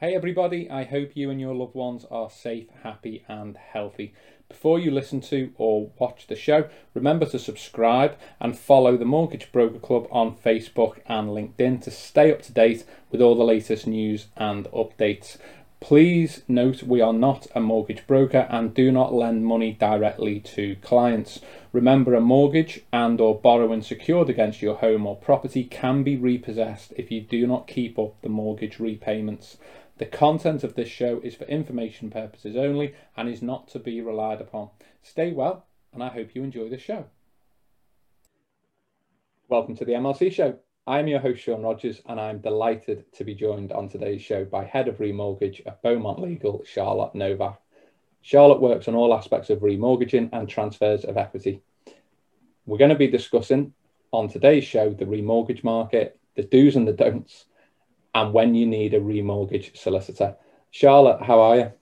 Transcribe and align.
Hey 0.00 0.14
everybody, 0.14 0.70
I 0.70 0.84
hope 0.84 1.16
you 1.16 1.28
and 1.28 1.40
your 1.40 1.56
loved 1.56 1.74
ones 1.74 2.06
are 2.08 2.30
safe, 2.30 2.68
happy, 2.84 3.24
and 3.26 3.56
healthy. 3.56 4.14
Before 4.48 4.78
you 4.78 4.92
listen 4.92 5.20
to 5.22 5.52
or 5.56 5.90
watch 5.98 6.28
the 6.28 6.36
show, 6.36 6.68
remember 6.94 7.26
to 7.26 7.38
subscribe 7.40 8.16
and 8.38 8.56
follow 8.56 8.96
the 8.96 9.04
Mortgage 9.04 9.50
Broker 9.50 9.80
Club 9.80 10.06
on 10.12 10.36
Facebook 10.36 11.00
and 11.06 11.30
LinkedIn 11.30 11.82
to 11.82 11.90
stay 11.90 12.30
up 12.30 12.42
to 12.42 12.52
date 12.52 12.84
with 13.10 13.20
all 13.20 13.34
the 13.34 13.42
latest 13.42 13.88
news 13.88 14.28
and 14.36 14.66
updates. 14.66 15.36
Please 15.80 16.42
note 16.46 16.82
we 16.84 17.00
are 17.00 17.12
not 17.12 17.48
a 17.54 17.60
mortgage 17.60 18.06
broker 18.06 18.46
and 18.50 18.74
do 18.74 18.92
not 18.92 19.14
lend 19.14 19.46
money 19.46 19.72
directly 19.72 20.38
to 20.40 20.76
clients. 20.76 21.40
Remember 21.72 22.14
a 22.14 22.20
mortgage 22.20 22.82
and 22.92 23.20
or 23.20 23.38
borrowing 23.38 23.82
secured 23.82 24.28
against 24.28 24.60
your 24.60 24.76
home 24.76 25.06
or 25.06 25.16
property 25.16 25.64
can 25.64 26.02
be 26.02 26.16
repossessed 26.16 26.92
if 26.96 27.12
you 27.12 27.20
do 27.20 27.46
not 27.46 27.66
keep 27.66 27.98
up 27.98 28.20
the 28.22 28.28
mortgage 28.28 28.78
repayments. 28.80 29.56
The 29.98 30.06
content 30.06 30.62
of 30.62 30.74
this 30.74 30.88
show 30.88 31.20
is 31.24 31.34
for 31.34 31.44
information 31.46 32.08
purposes 32.08 32.56
only 32.56 32.94
and 33.16 33.28
is 33.28 33.42
not 33.42 33.66
to 33.68 33.80
be 33.80 34.00
relied 34.00 34.40
upon. 34.40 34.70
Stay 35.02 35.32
well 35.32 35.66
and 35.92 36.04
I 36.04 36.08
hope 36.08 36.36
you 36.36 36.44
enjoy 36.44 36.68
the 36.68 36.78
show. 36.78 37.06
Welcome 39.48 39.74
to 39.74 39.84
the 39.84 39.94
MLC 39.94 40.30
show. 40.30 40.56
I'm 40.86 41.08
your 41.08 41.18
host, 41.18 41.42
Sean 41.42 41.62
Rogers, 41.62 42.00
and 42.06 42.20
I'm 42.20 42.38
delighted 42.38 43.12
to 43.14 43.24
be 43.24 43.34
joined 43.34 43.72
on 43.72 43.88
today's 43.88 44.22
show 44.22 44.44
by 44.44 44.64
Head 44.64 44.86
of 44.86 44.98
Remortgage 44.98 45.66
at 45.66 45.82
Beaumont 45.82 46.20
Legal, 46.20 46.62
Charlotte 46.64 47.16
Novak. 47.16 47.60
Charlotte 48.22 48.60
works 48.60 48.86
on 48.86 48.94
all 48.94 49.12
aspects 49.12 49.50
of 49.50 49.58
remortgaging 49.60 50.28
and 50.32 50.48
transfers 50.48 51.04
of 51.04 51.16
equity. 51.16 51.60
We're 52.66 52.78
going 52.78 52.90
to 52.90 52.94
be 52.94 53.08
discussing 53.08 53.72
on 54.12 54.28
today's 54.28 54.64
show 54.64 54.90
the 54.90 55.06
remortgage 55.06 55.64
market, 55.64 56.20
the 56.36 56.44
do's 56.44 56.76
and 56.76 56.86
the 56.86 56.92
don'ts, 56.92 57.46
and 58.14 58.32
when 58.32 58.54
you 58.54 58.66
need 58.66 58.94
a 58.94 59.00
remortgage 59.00 59.76
solicitor. 59.76 60.36
Charlotte, 60.70 61.22
how 61.22 61.40
are 61.40 61.56
you? 61.56 61.72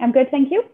I'm 0.00 0.12
good, 0.12 0.30
thank 0.30 0.50
you. 0.50 0.64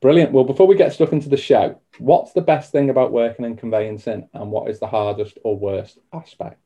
Brilliant. 0.00 0.32
Well, 0.32 0.44
before 0.44 0.66
we 0.66 0.74
get 0.74 0.92
stuck 0.92 1.12
into 1.12 1.28
the 1.28 1.36
show, 1.36 1.80
what's 1.98 2.32
the 2.32 2.42
best 2.42 2.72
thing 2.72 2.90
about 2.90 3.12
working 3.12 3.44
in 3.44 3.56
conveyancing 3.56 4.28
and 4.34 4.50
what 4.50 4.68
is 4.68 4.78
the 4.78 4.86
hardest 4.86 5.38
or 5.44 5.58
worst 5.58 5.98
aspect? 6.12 6.60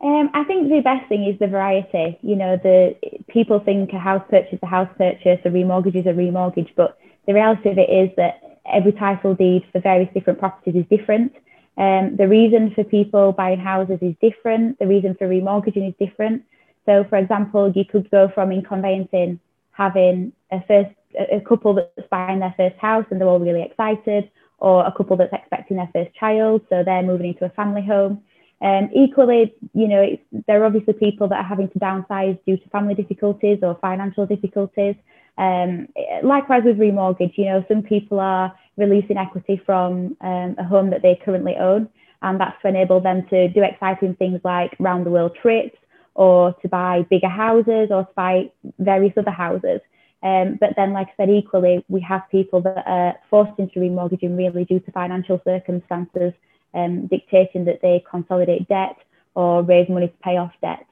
Um, 0.00 0.30
I 0.32 0.44
think 0.44 0.68
the 0.68 0.80
best 0.80 1.08
thing 1.08 1.26
is 1.26 1.38
the 1.38 1.46
variety. 1.46 2.18
You 2.22 2.34
know, 2.34 2.56
the 2.56 2.96
people 3.28 3.60
think 3.60 3.92
a 3.92 3.98
house 3.98 4.24
purchase 4.30 4.54
is 4.54 4.58
a 4.62 4.66
house 4.66 4.88
purchase, 4.96 5.40
a 5.44 5.50
remortgage 5.50 5.94
is 5.94 6.06
a 6.06 6.10
remortgage, 6.10 6.70
but 6.74 6.98
the 7.26 7.34
reality 7.34 7.68
of 7.68 7.78
it 7.78 7.90
is 7.90 8.10
that 8.16 8.40
every 8.72 8.92
title 8.92 9.34
deed 9.34 9.64
for 9.70 9.80
various 9.80 10.12
different 10.14 10.38
properties 10.38 10.74
is 10.74 10.86
different. 10.98 11.32
Um, 11.76 12.16
the 12.16 12.28
reason 12.28 12.72
for 12.74 12.84
people 12.84 13.32
buying 13.32 13.60
houses 13.60 13.98
is 14.02 14.14
different. 14.20 14.78
The 14.78 14.86
reason 14.86 15.14
for 15.14 15.28
remortgaging 15.28 15.88
is 15.88 15.94
different. 15.98 16.44
So, 16.86 17.04
for 17.04 17.16
example, 17.16 17.72
you 17.74 17.84
could 17.84 18.10
go 18.10 18.28
from 18.28 18.52
in 18.52 18.62
conveyancing 18.62 19.40
having 19.72 20.32
a 20.50 20.60
first 20.66 20.90
a 21.18 21.40
couple 21.40 21.74
that's 21.74 22.08
buying 22.08 22.38
their 22.38 22.54
first 22.56 22.76
house 22.76 23.04
and 23.10 23.20
they're 23.20 23.28
all 23.28 23.40
really 23.40 23.62
excited, 23.62 24.30
or 24.58 24.86
a 24.86 24.92
couple 24.92 25.16
that's 25.16 25.32
expecting 25.32 25.76
their 25.76 25.90
first 25.92 26.14
child, 26.14 26.62
so 26.68 26.84
they're 26.84 27.02
moving 27.02 27.28
into 27.28 27.44
a 27.44 27.50
family 27.50 27.84
home. 27.84 28.22
Um, 28.62 28.90
equally, 28.94 29.54
you 29.72 29.88
know, 29.88 30.18
there 30.46 30.62
are 30.62 30.66
obviously 30.66 30.92
people 30.92 31.28
that 31.28 31.38
are 31.38 31.48
having 31.48 31.68
to 31.70 31.78
downsize 31.78 32.38
due 32.44 32.58
to 32.58 32.68
family 32.68 32.94
difficulties 32.94 33.58
or 33.62 33.78
financial 33.80 34.26
difficulties. 34.26 34.94
Um, 35.38 35.88
likewise 36.22 36.62
with 36.64 36.78
remortgage, 36.78 37.38
you 37.38 37.46
know, 37.46 37.64
some 37.68 37.82
people 37.82 38.20
are 38.20 38.54
releasing 38.80 39.16
equity 39.16 39.60
from 39.64 40.16
um, 40.20 40.56
a 40.58 40.64
home 40.64 40.90
that 40.90 41.02
they 41.02 41.20
currently 41.24 41.56
own, 41.56 41.88
and 42.22 42.40
that's 42.40 42.60
to 42.62 42.68
enable 42.68 43.00
them 43.00 43.26
to 43.28 43.48
do 43.48 43.62
exciting 43.62 44.14
things 44.16 44.40
like 44.44 44.74
round 44.78 45.06
the 45.06 45.10
world 45.10 45.36
trips 45.40 45.76
or 46.14 46.52
to 46.54 46.68
buy 46.68 47.06
bigger 47.08 47.28
houses 47.28 47.88
or 47.90 48.04
to 48.04 48.12
buy 48.16 48.50
various 48.78 49.12
other 49.16 49.30
houses. 49.30 49.80
Um, 50.22 50.58
but 50.60 50.70
then, 50.76 50.92
like 50.92 51.08
I 51.08 51.12
said, 51.16 51.30
equally, 51.30 51.84
we 51.88 52.00
have 52.02 52.22
people 52.30 52.60
that 52.62 52.84
are 52.86 53.14
forced 53.30 53.58
into 53.58 53.80
remortgaging 53.80 54.36
really 54.36 54.64
due 54.64 54.80
to 54.80 54.92
financial 54.92 55.40
circumstances 55.44 56.32
um, 56.74 57.06
dictating 57.06 57.64
that 57.64 57.80
they 57.80 58.04
consolidate 58.10 58.68
debt 58.68 58.96
or 59.34 59.62
raise 59.62 59.88
money 59.88 60.08
to 60.08 60.14
pay 60.22 60.36
off 60.36 60.52
debt. 60.60 60.84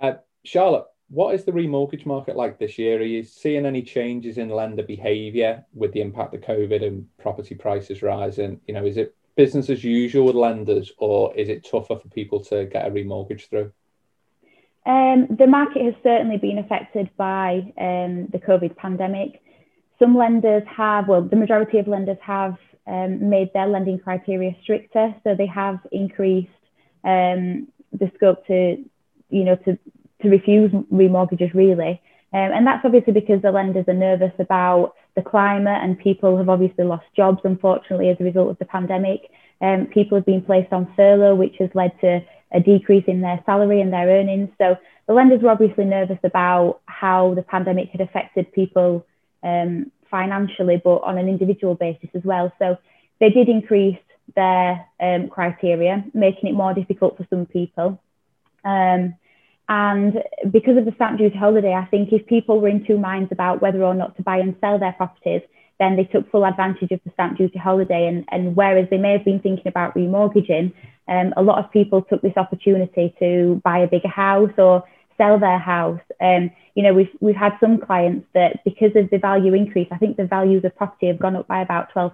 Uh, 0.00 0.14
Charlotte, 0.44 0.86
what 1.12 1.34
is 1.34 1.44
the 1.44 1.52
remortgage 1.52 2.06
market 2.06 2.36
like 2.36 2.58
this 2.58 2.78
year? 2.78 2.98
Are 2.98 3.02
you 3.02 3.22
seeing 3.22 3.66
any 3.66 3.82
changes 3.82 4.38
in 4.38 4.48
lender 4.48 4.82
behaviour 4.82 5.62
with 5.74 5.92
the 5.92 6.00
impact 6.00 6.34
of 6.34 6.40
COVID 6.40 6.82
and 6.82 7.06
property 7.18 7.54
prices 7.54 8.00
rising? 8.00 8.58
You 8.66 8.72
know, 8.72 8.86
is 8.86 8.96
it 8.96 9.14
business 9.36 9.68
as 9.68 9.84
usual 9.84 10.24
with 10.24 10.36
lenders, 10.36 10.90
or 10.96 11.34
is 11.36 11.50
it 11.50 11.68
tougher 11.70 11.96
for 11.98 12.08
people 12.08 12.42
to 12.44 12.64
get 12.64 12.86
a 12.86 12.90
remortgage 12.90 13.50
through? 13.50 13.70
Um, 14.86 15.26
the 15.38 15.46
market 15.46 15.84
has 15.84 15.94
certainly 16.02 16.38
been 16.38 16.56
affected 16.56 17.10
by 17.18 17.72
um, 17.78 18.28
the 18.32 18.40
COVID 18.44 18.74
pandemic. 18.76 19.42
Some 19.98 20.16
lenders 20.16 20.62
have, 20.66 21.08
well, 21.08 21.20
the 21.20 21.36
majority 21.36 21.78
of 21.78 21.88
lenders 21.88 22.18
have 22.22 22.56
um, 22.86 23.28
made 23.28 23.52
their 23.52 23.66
lending 23.66 23.98
criteria 23.98 24.56
stricter, 24.62 25.14
so 25.24 25.34
they 25.34 25.46
have 25.46 25.78
increased 25.92 26.48
um, 27.04 27.68
the 27.92 28.10
scope 28.14 28.46
to, 28.46 28.82
you 29.28 29.44
know, 29.44 29.56
to 29.56 29.78
to 30.22 30.28
refuse 30.28 30.70
remortgages 30.92 31.52
really, 31.54 32.00
um, 32.32 32.50
and 32.52 32.66
that's 32.66 32.84
obviously 32.84 33.12
because 33.12 33.42
the 33.42 33.52
lenders 33.52 33.84
are 33.88 33.94
nervous 33.94 34.32
about 34.38 34.94
the 35.14 35.22
climate, 35.22 35.80
and 35.82 35.98
people 35.98 36.38
have 36.38 36.48
obviously 36.48 36.84
lost 36.84 37.04
jobs, 37.14 37.40
unfortunately, 37.44 38.08
as 38.08 38.16
a 38.20 38.24
result 38.24 38.50
of 38.50 38.58
the 38.58 38.64
pandemic. 38.64 39.30
Um, 39.60 39.86
people 39.86 40.16
have 40.16 40.26
been 40.26 40.42
placed 40.42 40.72
on 40.72 40.92
furlough, 40.96 41.34
which 41.34 41.56
has 41.58 41.70
led 41.74 41.92
to 42.00 42.20
a 42.52 42.60
decrease 42.60 43.04
in 43.06 43.20
their 43.20 43.42
salary 43.46 43.80
and 43.80 43.92
their 43.92 44.08
earnings. 44.08 44.48
So 44.58 44.76
the 45.06 45.14
lenders 45.14 45.42
were 45.42 45.50
obviously 45.50 45.84
nervous 45.84 46.18
about 46.24 46.80
how 46.86 47.34
the 47.34 47.42
pandemic 47.42 47.90
had 47.90 48.00
affected 48.00 48.52
people 48.52 49.06
um, 49.42 49.90
financially, 50.10 50.80
but 50.82 50.98
on 50.98 51.18
an 51.18 51.28
individual 51.28 51.74
basis 51.74 52.10
as 52.14 52.22
well. 52.24 52.52
So 52.58 52.78
they 53.20 53.30
did 53.30 53.48
increase 53.48 53.98
their 54.34 54.86
um, 55.00 55.28
criteria, 55.28 56.04
making 56.14 56.48
it 56.48 56.54
more 56.54 56.74
difficult 56.74 57.16
for 57.16 57.26
some 57.30 57.46
people. 57.46 58.00
Um, 58.64 59.14
and 59.72 60.22
because 60.50 60.76
of 60.76 60.84
the 60.84 60.92
stamp 60.96 61.16
duty 61.16 61.38
holiday, 61.38 61.72
I 61.72 61.86
think 61.86 62.12
if 62.12 62.26
people 62.26 62.60
were 62.60 62.68
in 62.68 62.84
two 62.84 62.98
minds 62.98 63.32
about 63.32 63.62
whether 63.62 63.82
or 63.82 63.94
not 63.94 64.14
to 64.16 64.22
buy 64.22 64.36
and 64.36 64.54
sell 64.60 64.78
their 64.78 64.92
properties, 64.92 65.40
then 65.78 65.96
they 65.96 66.04
took 66.04 66.30
full 66.30 66.44
advantage 66.44 66.90
of 66.90 67.00
the 67.06 67.10
stamp 67.14 67.38
duty 67.38 67.58
holiday. 67.58 68.06
And, 68.06 68.26
and 68.30 68.54
whereas 68.54 68.88
they 68.90 68.98
may 68.98 69.12
have 69.12 69.24
been 69.24 69.40
thinking 69.40 69.66
about 69.66 69.94
remortgaging, 69.94 70.74
um, 71.08 71.32
a 71.38 71.42
lot 71.42 71.64
of 71.64 71.72
people 71.72 72.02
took 72.02 72.20
this 72.20 72.36
opportunity 72.36 73.14
to 73.18 73.62
buy 73.64 73.78
a 73.78 73.86
bigger 73.86 74.08
house 74.08 74.52
or 74.58 74.84
sell 75.16 75.38
their 75.38 75.58
house. 75.58 76.02
Um, 76.20 76.50
you 76.74 76.82
know, 76.82 76.92
we've 76.92 77.14
we've 77.20 77.34
had 77.34 77.52
some 77.58 77.78
clients 77.78 78.26
that 78.34 78.62
because 78.66 78.94
of 78.94 79.08
the 79.08 79.16
value 79.16 79.54
increase, 79.54 79.88
I 79.90 79.96
think 79.96 80.18
the 80.18 80.26
values 80.26 80.66
of 80.66 80.76
property 80.76 81.06
have 81.06 81.18
gone 81.18 81.36
up 81.36 81.48
by 81.48 81.62
about 81.62 81.94
12% 81.94 82.12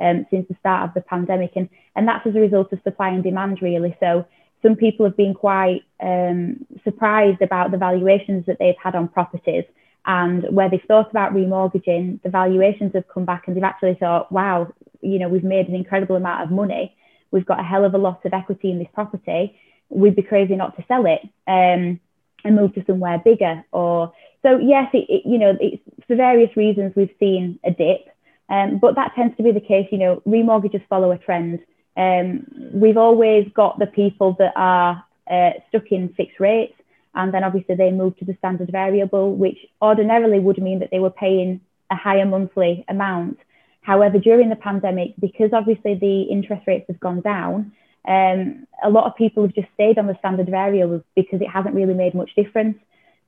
um, 0.00 0.26
since 0.30 0.48
the 0.48 0.56
start 0.60 0.88
of 0.88 0.94
the 0.94 1.02
pandemic, 1.02 1.52
and 1.56 1.68
and 1.94 2.08
that's 2.08 2.26
as 2.26 2.34
a 2.34 2.40
result 2.40 2.72
of 2.72 2.80
supply 2.84 3.10
and 3.10 3.22
demand 3.22 3.58
really. 3.60 3.94
So 4.00 4.24
some 4.64 4.76
people 4.76 5.04
have 5.06 5.16
been 5.16 5.34
quite 5.34 5.82
um, 6.00 6.66
surprised 6.82 7.42
about 7.42 7.70
the 7.70 7.78
valuations 7.78 8.46
that 8.46 8.56
they've 8.58 8.82
had 8.82 8.94
on 8.94 9.08
properties. 9.08 9.64
And 10.06 10.44
where 10.50 10.68
they've 10.68 10.82
thought 10.86 11.10
about 11.10 11.32
remortgaging, 11.32 12.20
the 12.22 12.28
valuations 12.28 12.92
have 12.94 13.08
come 13.08 13.24
back 13.24 13.44
and 13.46 13.56
they've 13.56 13.64
actually 13.64 13.94
thought, 13.94 14.30
wow, 14.30 14.70
you 15.00 15.18
know, 15.18 15.28
we've 15.28 15.42
made 15.42 15.66
an 15.66 15.74
incredible 15.74 16.16
amount 16.16 16.42
of 16.42 16.50
money 16.50 16.94
we've 17.34 17.44
got 17.44 17.58
a 17.58 17.64
hell 17.64 17.84
of 17.84 17.94
a 17.94 17.98
lot 17.98 18.24
of 18.24 18.32
equity 18.32 18.70
in 18.70 18.78
this 18.78 18.88
property, 18.94 19.58
we'd 19.90 20.14
be 20.14 20.22
crazy 20.22 20.54
not 20.54 20.76
to 20.76 20.84
sell 20.86 21.04
it 21.04 21.20
um, 21.48 22.00
and 22.44 22.56
move 22.56 22.72
to 22.74 22.84
somewhere 22.86 23.20
bigger. 23.22 23.64
Or 23.72 24.14
so 24.42 24.58
yes, 24.58 24.88
it, 24.94 25.04
it, 25.08 25.22
you 25.26 25.38
know, 25.38 25.58
it's 25.60 25.82
for 26.06 26.14
various 26.14 26.56
reasons 26.56 26.92
we've 26.94 27.14
seen 27.18 27.58
a 27.64 27.72
dip, 27.72 28.06
um, 28.48 28.78
but 28.78 28.94
that 28.94 29.14
tends 29.16 29.36
to 29.36 29.42
be 29.42 29.50
the 29.50 29.60
case. 29.60 29.88
You 29.90 29.98
know, 29.98 30.22
remortgages 30.26 30.86
follow 30.88 31.10
a 31.10 31.18
trend. 31.18 31.58
Um, 31.96 32.46
we've 32.72 32.96
always 32.96 33.48
got 33.54 33.78
the 33.78 33.86
people 33.86 34.36
that 34.38 34.52
are 34.56 35.04
uh, 35.30 35.50
stuck 35.68 35.90
in 35.90 36.08
fixed 36.14 36.40
rates, 36.40 36.74
and 37.14 37.32
then 37.32 37.44
obviously 37.44 37.76
they 37.76 37.90
move 37.90 38.16
to 38.18 38.24
the 38.24 38.34
standard 38.38 38.70
variable, 38.70 39.34
which 39.34 39.58
ordinarily 39.80 40.40
would 40.40 40.58
mean 40.58 40.80
that 40.80 40.90
they 40.90 40.98
were 40.98 41.10
paying 41.10 41.60
a 41.90 41.96
higher 41.96 42.26
monthly 42.26 42.84
amount. 42.88 43.38
However, 43.82 44.18
during 44.18 44.48
the 44.48 44.56
pandemic, 44.56 45.12
because 45.20 45.50
obviously 45.52 45.94
the 45.94 46.22
interest 46.22 46.66
rates 46.66 46.86
have 46.88 46.98
gone 47.00 47.20
down, 47.20 47.72
um, 48.06 48.66
a 48.82 48.90
lot 48.90 49.06
of 49.06 49.16
people 49.16 49.42
have 49.44 49.54
just 49.54 49.68
stayed 49.74 49.98
on 49.98 50.06
the 50.06 50.16
standard 50.18 50.48
variable 50.48 51.02
because 51.14 51.40
it 51.40 51.48
hasn't 51.48 51.74
really 51.74 51.94
made 51.94 52.14
much 52.14 52.34
difference. 52.34 52.78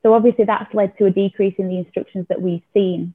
So 0.03 0.13
obviously 0.13 0.45
that's 0.45 0.73
led 0.73 0.97
to 0.97 1.05
a 1.05 1.11
decrease 1.11 1.55
in 1.57 1.67
the 1.67 1.77
instructions 1.77 2.25
that 2.29 2.41
we've 2.41 2.63
seen. 2.73 3.13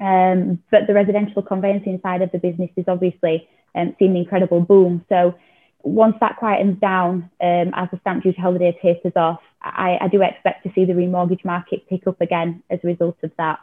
Um, 0.00 0.62
but 0.70 0.86
the 0.86 0.94
residential 0.94 1.42
conveyancing 1.42 2.00
side 2.02 2.22
of 2.22 2.30
the 2.30 2.38
business 2.38 2.70
is 2.76 2.84
obviously 2.88 3.48
um, 3.74 3.94
seen 3.98 4.10
an 4.10 4.16
incredible 4.16 4.60
boom. 4.60 5.04
So 5.08 5.34
once 5.82 6.16
that 6.20 6.38
quietens 6.40 6.80
down, 6.80 7.30
um, 7.40 7.72
as 7.74 7.88
the 7.90 7.98
stamp 8.00 8.22
duty 8.22 8.40
holiday 8.40 8.76
tapers 8.80 9.12
off, 9.16 9.40
I, 9.62 9.98
I 10.00 10.08
do 10.08 10.22
expect 10.22 10.64
to 10.64 10.72
see 10.74 10.84
the 10.84 10.92
remortgage 10.92 11.44
market 11.44 11.88
pick 11.88 12.06
up 12.06 12.20
again 12.20 12.62
as 12.70 12.80
a 12.82 12.86
result 12.86 13.16
of 13.22 13.32
that. 13.38 13.58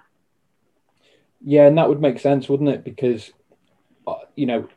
Yeah, 1.44 1.68
and 1.68 1.78
that 1.78 1.90
would 1.90 2.02
make 2.02 2.19
sense, 2.19 2.50
wouldn't 2.50 2.69
it? 2.69 2.84
Because, 2.84 3.31
uh, 4.07 4.16
you 4.36 4.46
know, 4.46 4.68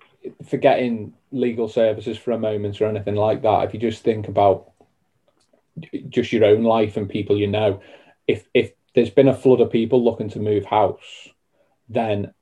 forgetting 0.48 1.14
legal 1.30 1.68
services 1.68 2.18
for 2.18 2.32
a 2.32 2.38
moment 2.38 2.80
or 2.80 2.86
anything 2.86 3.14
like 3.14 3.42
that, 3.42 3.64
if 3.64 3.74
you 3.74 3.80
just 3.80 4.02
think 4.02 4.28
about 4.28 4.72
just 6.08 6.32
your 6.32 6.44
own 6.44 6.64
life 6.64 6.96
and 6.96 7.08
people 7.08 7.36
you 7.36 7.46
know. 7.46 7.80
If 8.26 8.46
if 8.52 8.72
there's 8.94 9.10
been 9.10 9.28
a 9.28 9.36
flood 9.36 9.60
of 9.60 9.70
people 9.70 10.04
looking 10.04 10.28
to 10.30 10.40
move 10.40 10.64
house, 10.64 11.28
then 11.88 12.34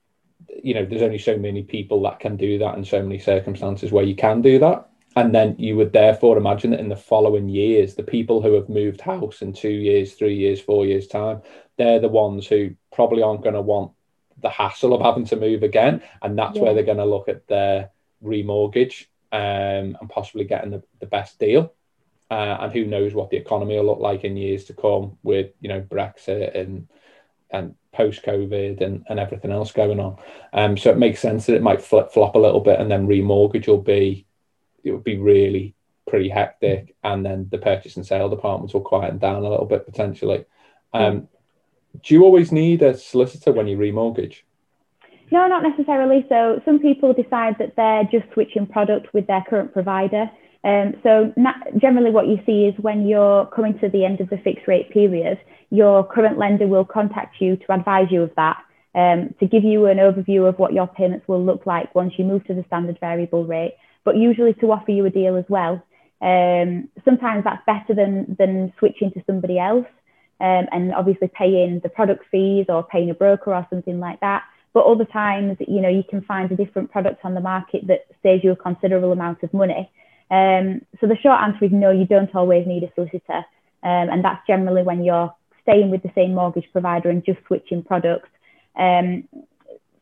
you 0.62 0.74
know 0.74 0.84
there's 0.84 1.02
only 1.02 1.18
so 1.18 1.36
many 1.36 1.62
people 1.62 2.02
that 2.02 2.20
can 2.20 2.36
do 2.36 2.58
that 2.58 2.74
and 2.74 2.86
so 2.86 3.02
many 3.02 3.18
circumstances 3.18 3.92
where 3.92 4.04
you 4.04 4.14
can 4.14 4.42
do 4.42 4.58
that. 4.58 4.88
And 5.14 5.34
then 5.34 5.56
you 5.58 5.76
would 5.76 5.94
therefore 5.94 6.36
imagine 6.36 6.72
that 6.72 6.80
in 6.80 6.90
the 6.90 6.96
following 6.96 7.48
years 7.48 7.94
the 7.94 8.02
people 8.02 8.42
who 8.42 8.52
have 8.52 8.68
moved 8.68 9.00
house 9.00 9.40
in 9.40 9.52
two 9.52 9.70
years 9.70 10.14
three 10.14 10.36
years 10.36 10.60
four 10.60 10.84
years 10.84 11.06
time 11.06 11.40
they're 11.78 12.00
the 12.00 12.08
ones 12.08 12.46
who 12.46 12.74
probably 12.92 13.22
aren't 13.22 13.42
going 13.42 13.54
to 13.54 13.60
want 13.60 13.92
the 14.42 14.50
hassle 14.50 14.94
of 14.94 15.00
having 15.00 15.24
to 15.26 15.36
move 15.36 15.62
again. 15.62 16.02
And 16.22 16.38
that's 16.38 16.56
yeah. 16.56 16.62
where 16.62 16.74
they're 16.74 16.82
going 16.82 16.98
to 16.98 17.04
look 17.04 17.28
at 17.28 17.46
their 17.46 17.90
remortgage 18.24 19.06
um, 19.32 19.96
and 20.00 20.08
possibly 20.08 20.44
getting 20.44 20.70
the, 20.70 20.82
the 21.00 21.06
best 21.06 21.38
deal. 21.38 21.72
Uh, 22.30 22.58
and 22.60 22.72
who 22.72 22.84
knows 22.84 23.14
what 23.14 23.30
the 23.30 23.36
economy 23.36 23.76
will 23.76 23.84
look 23.84 24.00
like 24.00 24.24
in 24.24 24.36
years 24.36 24.64
to 24.64 24.74
come 24.74 25.16
with 25.22 25.52
you 25.60 25.68
know 25.68 25.80
brexit 25.80 26.58
and 26.58 26.88
and 27.50 27.74
post 27.92 28.22
COVID 28.24 28.80
and, 28.80 29.04
and 29.08 29.18
everything 29.18 29.50
else 29.50 29.72
going 29.72 30.00
on. 30.00 30.16
Um, 30.52 30.76
so 30.76 30.90
it 30.90 30.98
makes 30.98 31.20
sense 31.20 31.46
that 31.46 31.56
it 31.56 31.62
might 31.62 31.82
flip 31.82 32.12
flop 32.12 32.34
a 32.34 32.38
little 32.38 32.60
bit, 32.60 32.80
and 32.80 32.90
then 32.90 33.06
remortgage 33.06 33.66
will 33.68 33.82
be 33.82 34.26
it 34.84 34.92
would 34.92 35.04
be 35.04 35.18
really 35.18 35.74
pretty 36.08 36.28
hectic, 36.28 36.94
and 37.02 37.24
then 37.24 37.48
the 37.50 37.58
purchase 37.58 37.96
and 37.96 38.06
sale 38.06 38.28
departments 38.28 38.74
will 38.74 38.80
quieten 38.80 39.18
down 39.18 39.42
a 39.42 39.48
little 39.48 39.66
bit 39.66 39.84
potentially. 39.84 40.44
Um, 40.92 41.28
do 42.02 42.14
you 42.14 42.22
always 42.22 42.52
need 42.52 42.82
a 42.82 42.96
solicitor 42.96 43.52
when 43.52 43.66
you 43.66 43.76
remortgage? 43.76 44.42
No, 45.32 45.48
not 45.48 45.62
necessarily. 45.62 46.24
So 46.28 46.62
some 46.64 46.78
people 46.78 47.12
decide 47.12 47.56
that 47.58 47.74
they're 47.76 48.04
just 48.04 48.32
switching 48.32 48.66
product 48.66 49.12
with 49.12 49.26
their 49.26 49.44
current 49.48 49.72
provider. 49.72 50.30
Um, 50.66 50.94
so 51.04 51.32
generally 51.78 52.10
what 52.10 52.26
you 52.26 52.40
see 52.44 52.64
is 52.64 52.74
when 52.78 53.06
you're 53.06 53.46
coming 53.46 53.78
to 53.78 53.88
the 53.88 54.04
end 54.04 54.20
of 54.20 54.28
the 54.30 54.38
fixed 54.38 54.66
rate 54.66 54.90
period, 54.90 55.38
your 55.70 56.04
current 56.04 56.38
lender 56.38 56.66
will 56.66 56.84
contact 56.84 57.36
you 57.40 57.56
to 57.56 57.72
advise 57.72 58.08
you 58.10 58.22
of 58.22 58.32
that, 58.34 58.58
um, 58.96 59.32
to 59.38 59.46
give 59.46 59.62
you 59.62 59.86
an 59.86 59.98
overview 59.98 60.48
of 60.48 60.58
what 60.58 60.72
your 60.72 60.88
payments 60.88 61.28
will 61.28 61.44
look 61.44 61.66
like 61.66 61.94
once 61.94 62.14
you 62.18 62.24
move 62.24 62.44
to 62.46 62.54
the 62.54 62.64
standard 62.66 62.98
variable 62.98 63.46
rate, 63.46 63.76
but 64.04 64.16
usually 64.16 64.54
to 64.54 64.72
offer 64.72 64.90
you 64.90 65.04
a 65.06 65.10
deal 65.10 65.36
as 65.36 65.44
well. 65.48 65.80
Um, 66.20 66.88
sometimes 67.04 67.44
that's 67.44 67.64
better 67.64 67.94
than, 67.94 68.34
than 68.36 68.72
switching 68.80 69.12
to 69.12 69.22
somebody 69.24 69.60
else 69.60 69.86
um, 70.40 70.66
and 70.72 70.92
obviously 70.94 71.30
paying 71.32 71.78
the 71.84 71.90
product 71.90 72.24
fees 72.32 72.66
or 72.68 72.82
paying 72.82 73.10
a 73.10 73.14
broker 73.14 73.54
or 73.54 73.64
something 73.70 74.00
like 74.00 74.18
that. 74.18 74.42
But 74.72 74.86
other 74.86 75.04
times, 75.04 75.58
you 75.60 75.80
know, 75.80 75.88
you 75.88 76.02
can 76.02 76.22
find 76.22 76.50
a 76.50 76.56
different 76.56 76.90
product 76.90 77.24
on 77.24 77.34
the 77.34 77.40
market 77.40 77.86
that 77.86 78.06
saves 78.22 78.42
you 78.42 78.50
a 78.50 78.56
considerable 78.56 79.12
amount 79.12 79.44
of 79.44 79.54
money. 79.54 79.90
Um, 80.30 80.82
so 81.00 81.06
the 81.06 81.16
short 81.22 81.40
answer 81.40 81.64
is 81.64 81.72
no, 81.72 81.90
you 81.90 82.06
don't 82.06 82.34
always 82.34 82.66
need 82.66 82.82
a 82.82 82.92
solicitor. 82.94 83.44
Um, 83.82 84.10
and 84.10 84.24
that's 84.24 84.46
generally 84.46 84.82
when 84.82 85.04
you're 85.04 85.32
staying 85.62 85.90
with 85.90 86.02
the 86.02 86.10
same 86.14 86.34
mortgage 86.34 86.68
provider 86.72 87.10
and 87.10 87.24
just 87.24 87.38
switching 87.46 87.82
products. 87.82 88.28
Um, 88.76 89.28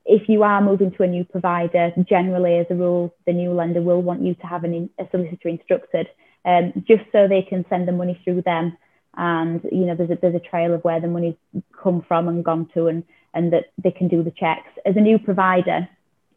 if 0.07 0.29
you 0.29 0.43
are 0.43 0.61
moving 0.61 0.91
to 0.93 1.03
a 1.03 1.07
new 1.07 1.25
provider, 1.25 1.93
generally 2.09 2.59
as 2.59 2.67
a 2.71 2.75
rule, 2.75 3.15
the 3.27 3.33
new 3.33 3.53
lender 3.53 3.81
will 3.81 4.03
want 4.03 4.23
you 4.23 4.35
to 4.35 4.47
have 4.47 4.65
an, 4.65 4.91
a 4.99 5.07
solicitor 5.11 5.49
instructed, 5.49 6.09
um, 6.45 6.73
just 6.87 7.05
so 7.11 7.27
they 7.27 7.43
can 7.43 7.65
send 7.71 7.89
the 7.89 7.93
money 7.93 8.21
through 8.23 8.43
them. 8.43 8.77
And 9.17 9.63
you 9.73 9.87
know, 9.87 9.95
there's 9.95 10.11
a, 10.11 10.19
there's 10.21 10.35
a 10.35 10.41
trail 10.51 10.75
of 10.75 10.83
where 10.85 11.01
the 11.01 11.07
money's 11.09 11.37
come 11.83 12.05
from 12.07 12.29
and 12.29 12.45
gone 12.45 12.69
to, 12.75 12.89
and 12.89 13.05
and 13.33 13.53
that 13.53 13.73
they 13.83 13.91
can 13.91 14.09
do 14.09 14.23
the 14.23 14.31
checks. 14.31 14.69
As 14.85 14.97
a 14.97 15.01
new 15.01 15.19
provider, 15.19 15.89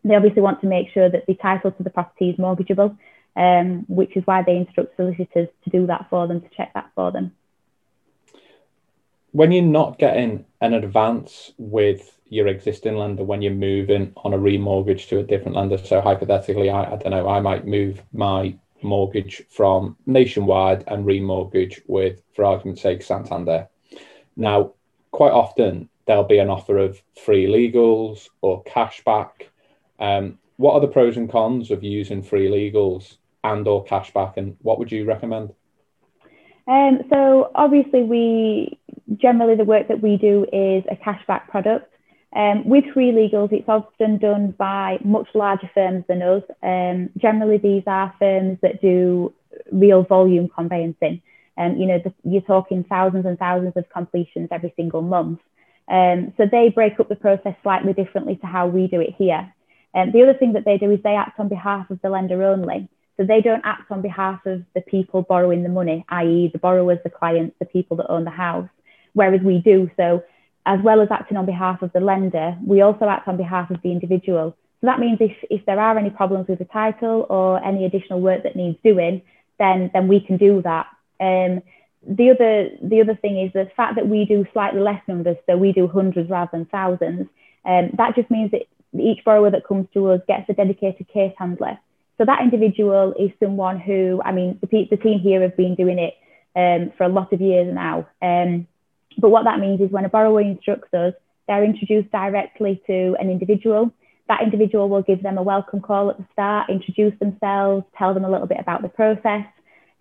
they 0.03 0.15
obviously 0.15 0.41
want 0.41 0.61
to 0.61 0.67
make 0.67 0.87
sure 0.93 1.09
that 1.09 1.25
the 1.27 1.35
title 1.35 1.71
to 1.71 1.83
the 1.83 1.89
property 1.89 2.29
is 2.29 2.37
mortgageable, 2.37 2.97
um, 3.37 3.85
which 3.87 4.17
is 4.17 4.23
why 4.25 4.41
they 4.41 4.57
instruct 4.57 4.97
solicitors 4.97 5.47
to 5.63 5.69
do 5.69 5.87
that 5.87 6.07
for 6.09 6.27
them, 6.27 6.41
to 6.41 6.49
check 6.49 6.73
that 6.73 6.89
for 6.95 7.11
them 7.11 7.31
when 9.31 9.51
you're 9.51 9.63
not 9.63 9.99
getting 9.99 10.45
an 10.61 10.73
advance 10.73 11.51
with 11.59 12.17
your 12.29 12.47
existing 12.47 12.95
lender 12.95 13.23
when 13.23 13.41
you're 13.41 13.53
moving 13.53 14.11
on 14.17 14.33
a 14.33 14.37
remortgage 14.37 15.07
to 15.07 15.19
a 15.19 15.23
different 15.23 15.55
lender. 15.55 15.77
So 15.77 16.01
hypothetically, 16.01 16.69
I, 16.69 16.93
I 16.93 16.95
don't 16.97 17.11
know, 17.11 17.29
I 17.29 17.39
might 17.39 17.67
move 17.67 18.01
my 18.11 18.55
mortgage 18.81 19.43
from 19.49 19.95
Nationwide 20.07 20.83
and 20.87 21.05
remortgage 21.05 21.81
with, 21.87 22.21
for 22.35 22.45
argument's 22.45 22.81
sake, 22.81 23.01
Santander. 23.01 23.67
Now, 24.35 24.73
quite 25.11 25.31
often 25.31 25.89
there'll 26.05 26.23
be 26.23 26.39
an 26.39 26.49
offer 26.49 26.77
of 26.77 27.01
free 27.23 27.45
legals 27.45 28.29
or 28.41 28.63
cashback. 28.63 29.31
Um, 29.99 30.39
what 30.57 30.73
are 30.73 30.81
the 30.81 30.87
pros 30.87 31.15
and 31.15 31.29
cons 31.29 31.69
of 31.69 31.83
using 31.83 32.23
free 32.23 32.49
legals 32.49 33.17
and 33.53 33.67
or 33.67 33.85
cashback, 33.85 34.37
and 34.37 34.55
what 34.61 34.79
would 34.79 34.91
you 34.91 35.05
recommend? 35.05 35.53
Um, 36.67 36.99
so 37.09 37.51
obviously, 37.55 38.03
we 38.03 38.79
generally 39.15 39.55
the 39.55 39.63
work 39.63 39.87
that 39.87 40.01
we 40.01 40.17
do 40.17 40.45
is 40.51 40.83
a 40.91 40.95
cashback 40.95 41.47
product. 41.47 41.93
Um, 42.35 42.67
with 42.67 42.83
free 42.93 43.11
legals, 43.11 43.53
it's 43.53 43.69
often 43.69 44.17
done 44.17 44.51
by 44.51 44.99
much 45.03 45.29
larger 45.33 45.69
firms 45.73 46.03
than 46.07 46.21
us. 46.21 46.43
Um, 46.61 47.09
generally, 47.17 47.57
these 47.57 47.83
are 47.87 48.13
firms 48.19 48.59
that 48.61 48.81
do 48.81 49.33
real 49.71 50.03
volume 50.03 50.49
conveyancing. 50.49 51.21
Um, 51.57 51.77
you 51.77 51.87
know, 51.87 51.99
the, 52.03 52.13
you're 52.23 52.41
talking 52.41 52.83
thousands 52.83 53.25
and 53.25 53.39
thousands 53.39 53.73
of 53.75 53.89
completions 53.89 54.49
every 54.51 54.73
single 54.75 55.01
month. 55.01 55.39
Um, 55.87 56.33
so 56.37 56.45
they 56.51 56.69
break 56.69 56.99
up 56.99 57.07
the 57.07 57.15
process 57.15 57.55
slightly 57.63 57.93
differently 57.93 58.35
to 58.35 58.45
how 58.45 58.67
we 58.67 58.87
do 58.87 58.99
it 58.99 59.15
here. 59.17 59.51
Um, 59.95 60.11
the 60.11 60.21
other 60.21 60.33
thing 60.33 60.53
that 60.53 60.65
they 60.65 60.77
do 60.77 60.91
is 60.91 60.99
they 61.01 61.15
act 61.15 61.39
on 61.39 61.47
behalf 61.47 61.89
of 61.89 61.99
the 62.01 62.09
lender 62.09 62.43
only. 62.43 62.89
So 63.17 63.25
they 63.25 63.41
don't 63.41 63.65
act 63.65 63.91
on 63.91 64.01
behalf 64.01 64.45
of 64.45 64.63
the 64.75 64.81
people 64.81 65.23
borrowing 65.23 65.63
the 65.63 65.69
money, 65.69 66.05
i.e., 66.09 66.49
the 66.53 66.59
borrowers, 66.59 66.99
the 67.03 67.09
clients, 67.09 67.55
the 67.59 67.65
people 67.65 67.97
that 67.97 68.09
own 68.09 68.23
the 68.23 68.29
house 68.29 68.69
whereas 69.17 69.41
we 69.41 69.57
do. 69.59 69.89
So, 69.97 70.23
as 70.65 70.79
well 70.83 71.01
as 71.01 71.07
acting 71.11 71.37
on 71.37 71.45
behalf 71.45 71.81
of 71.81 71.91
the 71.93 71.99
lender, 71.99 72.57
we 72.65 72.81
also 72.81 73.05
act 73.05 73.27
on 73.27 73.37
behalf 73.37 73.71
of 73.71 73.81
the 73.83 73.91
individual. 73.91 74.55
So 74.81 74.87
that 74.87 74.99
means 74.99 75.17
if, 75.21 75.35
if 75.49 75.65
there 75.65 75.79
are 75.79 75.97
any 75.97 76.09
problems 76.09 76.47
with 76.49 76.59
the 76.59 76.65
title 76.65 77.25
or 77.29 77.63
any 77.63 77.85
additional 77.85 78.19
work 78.21 78.43
that 78.43 78.55
needs 78.55 78.77
doing, 78.83 79.21
then 79.59 79.89
then 79.93 80.07
we 80.07 80.19
can 80.19 80.37
do 80.37 80.61
that. 80.61 80.87
Um, 81.19 81.63
the 82.07 82.29
other 82.31 82.69
the 82.81 83.01
other 83.01 83.15
thing 83.15 83.39
is 83.39 83.51
the 83.53 83.71
fact 83.75 83.95
that 83.95 84.07
we 84.07 84.25
do 84.25 84.45
slightly 84.53 84.81
less 84.81 85.01
numbers, 85.07 85.37
so 85.45 85.57
we 85.57 85.71
do 85.71 85.87
hundreds 85.87 86.29
rather 86.29 86.51
than 86.51 86.65
thousands. 86.65 87.27
Um, 87.65 87.91
that 87.97 88.15
just 88.15 88.29
means 88.29 88.51
that 88.51 88.63
each 88.93 89.23
borrower 89.25 89.49
that 89.51 89.65
comes 89.65 89.87
to 89.93 90.11
us 90.11 90.21
gets 90.27 90.49
a 90.49 90.53
dedicated 90.53 91.07
case 91.07 91.33
handler. 91.37 91.79
So 92.17 92.25
that 92.25 92.41
individual 92.41 93.13
is 93.19 93.31
someone 93.39 93.79
who, 93.79 94.21
I 94.25 94.31
mean, 94.31 94.59
the, 94.61 94.87
the 94.89 94.97
team 94.97 95.19
here 95.19 95.41
have 95.41 95.55
been 95.55 95.75
doing 95.75 95.99
it 95.99 96.15
um, 96.55 96.91
for 96.97 97.03
a 97.03 97.09
lot 97.09 97.31
of 97.31 97.41
years 97.41 97.73
now. 97.73 98.07
Um, 98.21 98.67
but 99.17 99.29
what 99.29 99.45
that 99.45 99.59
means 99.59 99.81
is 99.81 99.91
when 99.91 100.05
a 100.05 100.09
borrower 100.09 100.41
instructs 100.41 100.93
us, 100.93 101.13
they're 101.47 101.63
introduced 101.63 102.11
directly 102.11 102.81
to 102.87 103.15
an 103.19 103.29
individual. 103.29 103.91
That 104.27 104.41
individual 104.41 104.89
will 104.89 105.03
give 105.03 105.23
them 105.23 105.37
a 105.37 105.43
welcome 105.43 105.79
call 105.79 106.09
at 106.09 106.17
the 106.17 106.25
start, 106.33 106.69
introduce 106.69 107.17
themselves, 107.19 107.85
tell 107.97 108.13
them 108.13 108.25
a 108.25 108.31
little 108.31 108.47
bit 108.47 108.59
about 108.59 108.81
the 108.81 108.89
process, 108.89 109.45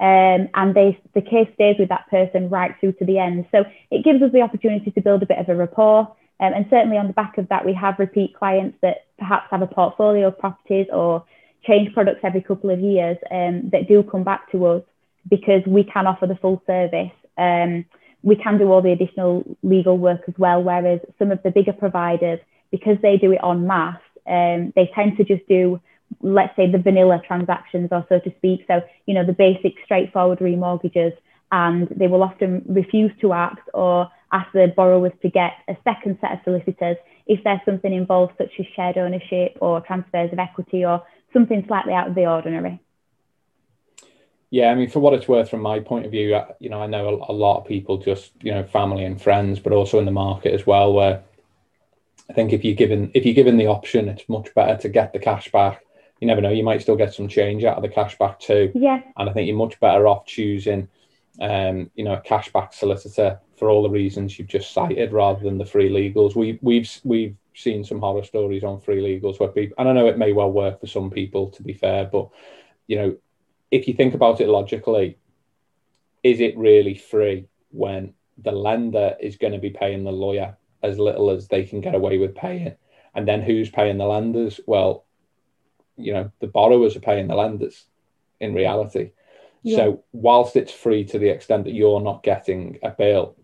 um, 0.01 0.49
and 0.55 0.75
they, 0.75 0.99
the 1.15 1.23
case 1.23 1.49
stays 1.55 1.77
with 1.79 1.91
that 1.91 2.09
person 2.11 2.49
right 2.49 2.75
through 2.81 2.93
to 2.95 3.05
the 3.05 3.19
end. 3.19 3.47
So 3.53 3.65
it 3.91 4.05
gives 4.05 4.21
us 4.23 4.33
the 4.33 4.43
opportunity 4.43 4.91
to 4.91 5.01
build 5.01 5.23
a 5.23 5.27
bit 5.27 5.39
of 5.39 5.49
a 5.49 5.55
rapport. 5.55 6.01
Um, 6.39 6.53
and 6.53 6.67
certainly 6.69 6.99
on 6.99 7.07
the 7.07 7.13
back 7.15 7.39
of 7.39 7.49
that, 7.49 7.65
we 7.65 7.73
have 7.75 7.99
repeat 7.99 8.35
clients 8.35 8.77
that 8.83 9.07
perhaps 9.19 9.47
have 9.51 9.63
a 9.63 9.67
portfolio 9.67 10.27
of 10.27 10.39
properties 10.39 10.87
or 10.93 11.25
change 11.67 11.93
products 11.95 12.21
every 12.23 12.43
couple 12.43 12.71
of 12.71 12.81
years 12.81 13.17
um, 13.31 13.71
that 13.71 13.89
do 13.89 14.03
come 14.03 14.25
back 14.25 14.51
to 14.53 14.67
us 14.67 14.83
because 15.29 15.63
we 15.67 15.85
can 15.85 16.07
offer 16.07 16.27
the 16.27 16.37
full 16.37 16.63
service. 16.67 17.13
Um, 17.37 17.85
we 18.23 18.37
can 18.37 18.59
do 18.59 18.71
all 18.71 18.83
the 18.83 18.93
additional 18.93 19.45
legal 19.63 19.99
work 19.99 20.23
as 20.29 20.35
well. 20.39 20.63
Whereas 20.63 21.01
some 21.19 21.31
of 21.31 21.43
the 21.43 21.51
bigger 21.51 21.73
providers, 21.73 22.41
because 22.71 22.97
they 23.03 23.17
do 23.17 23.33
it 23.33 23.41
en 23.45 23.67
masse, 23.67 24.01
um, 24.27 24.73
they 24.75 24.91
tend 24.95 25.17
to 25.17 25.25
just 25.25 25.47
do, 25.49 25.81
let's 26.23 26.55
say, 26.57 26.71
the 26.71 26.79
vanilla 26.79 27.21
transactions, 27.27 27.89
or 27.93 28.05
so 28.09 28.19
to 28.21 28.33
speak. 28.39 28.65
So, 28.67 28.81
you 29.07 29.15
know, 29.15 29.25
the 29.25 29.33
basic 29.33 29.75
straightforward 29.85 30.41
remortgages, 30.41 31.13
and 31.53 31.89
they 31.89 32.09
will 32.09 32.23
often 32.23 32.65
refuse 32.69 33.13
to 33.21 33.33
act 33.33 33.69
or 33.75 34.11
ask 34.33 34.51
the 34.53 34.73
borrowers 34.75 35.13
to 35.23 35.31
get 35.31 35.53
a 35.69 35.77
second 35.85 36.19
set 36.21 36.33
of 36.33 36.39
solicitors 36.45 36.97
if 37.27 37.43
there's 37.45 37.61
something 37.65 37.93
involved, 37.93 38.33
such 38.39 38.51
as 38.59 38.67
shared 38.75 38.99
ownership 38.99 39.57
or 39.61 39.81
transfers 39.81 40.33
of 40.33 40.39
equity 40.39 40.85
or 40.85 41.03
something 41.33 41.65
slightly 41.67 41.93
out 41.93 42.09
of 42.09 42.15
the 42.15 42.27
ordinary. 42.27 42.81
Yeah, 44.51 44.71
I 44.71 44.75
mean, 44.75 44.89
for 44.89 45.01
what 45.01 45.13
it's 45.15 45.27
worth, 45.27 45.51
from 45.51 45.61
my 45.61 45.81
point 45.81 46.07
of 46.07 46.13
view, 46.13 46.41
you 46.61 46.71
know, 46.71 46.81
I 46.81 46.87
know 46.87 47.09
a, 47.09 47.33
a, 47.33 47.35
lot 47.35 47.59
of 47.61 47.67
people, 47.67 47.99
just 47.99 48.31
you 48.43 48.53
know, 48.53 48.63
family 48.63 49.05
and 49.05 49.21
friends, 49.21 49.59
but 49.59 49.73
also 49.73 49.99
in 49.99 50.05
the 50.05 50.13
market 50.13 50.55
as 50.55 50.67
well, 50.67 50.93
where 50.93 51.23
I 52.31 52.33
think 52.33 52.53
if 52.53 52.65
you're 52.65 52.77
given 52.77 53.11
if 53.15 53.25
you're 53.25 53.35
given 53.35 53.57
the 53.57 53.67
option, 53.67 54.09
it's 54.09 54.29
much 54.29 54.55
better 54.55 54.77
to 54.83 54.89
get 54.89 55.13
the 55.13 55.19
cash 55.19 55.51
back. 55.51 55.83
You 56.21 56.27
never 56.27 56.41
know, 56.41 56.51
you 56.51 56.65
might 56.65 56.81
still 56.81 56.97
get 56.97 57.13
some 57.13 57.29
change 57.29 57.65
out 57.65 57.77
of 57.77 57.83
the 57.83 57.89
cash 57.89 58.17
back 58.19 58.41
too. 58.41 58.73
Yeah. 58.75 59.01
And 59.17 59.29
I 59.29 59.33
think 59.33 59.49
you're 59.49 59.57
much 59.57 59.79
better 59.81 60.07
off 60.07 60.27
choosing, 60.27 60.89
um, 61.41 61.91
you 61.95 62.05
know, 62.05 62.15
a 62.15 62.23
cashback 62.23 62.73
solicitor 62.73 63.41
for 63.59 63.69
all 63.69 63.83
the 63.83 63.91
reasons 63.91 64.39
you've 64.39 64.49
just 64.49 64.73
cited, 64.73 65.13
rather 65.13 65.43
than 65.43 65.59
the 65.59 65.67
free 65.67 65.91
legals. 65.91 66.37
We 66.37 66.59
we've 66.63 66.91
we've 67.05 67.37
seen 67.57 67.83
some 67.83 68.01
horror 68.01 68.23
stories 68.23 68.63
on 68.63 68.81
free 68.81 69.03
legals 69.03 69.41
where 69.41 69.49
people, 69.49 69.75
and 69.79 69.89
I 69.89 69.93
know 69.93 70.07
it 70.07 70.19
may 70.19 70.33
well 70.33 70.53
work 70.53 70.81
for 70.81 70.87
some 70.87 71.11
people, 71.11 71.51
to 71.51 71.63
be 71.63 71.73
fair, 71.73 72.05
but 72.05 72.29
you 72.87 72.97
know 72.97 73.17
if 73.71 73.89
you 73.89 73.95
think 73.95 74.15
about 74.15 74.41
it 74.41 74.49
logically, 74.49 75.19
is 76.23 76.41
it 76.41 76.57
really 76.57 76.95
free 76.95 77.49
when 77.71 78.15
the 78.39 78.53
lender 78.53 79.17
is 79.21 79.37
going 79.37 79.53
to 79.53 79.59
be 79.59 79.71
paying 79.71 80.05
the 80.05 80.13
lawyer 80.13 80.57
as 80.83 80.99
little 80.99 81.31
as 81.31 81.49
they 81.49 81.65
can 81.65 81.81
get 81.81 81.95
away 81.95 82.19
with 82.19 82.35
paying? 82.35 82.75
And 83.15 83.27
then 83.27 83.43
who's 83.43 83.71
paying 83.71 83.99
the 83.99 84.07
lenders? 84.07 84.61
Well, 84.67 85.05
you 85.97 86.13
know, 86.13 86.31
the 86.41 86.47
borrowers 86.47 86.97
are 86.97 87.01
paying 87.01 87.29
the 87.29 87.35
lenders 87.35 87.87
in 88.41 88.55
reality. 88.55 89.13
Yeah. 89.63 89.77
So, 89.77 90.05
whilst 90.13 90.55
it's 90.55 90.73
free 90.73 91.05
to 91.07 91.19
the 91.19 91.31
extent 91.31 91.65
that 91.65 91.75
you're 91.75 92.01
not 92.01 92.23
getting 92.23 92.79
a 92.83 92.91
bill, 92.91 93.37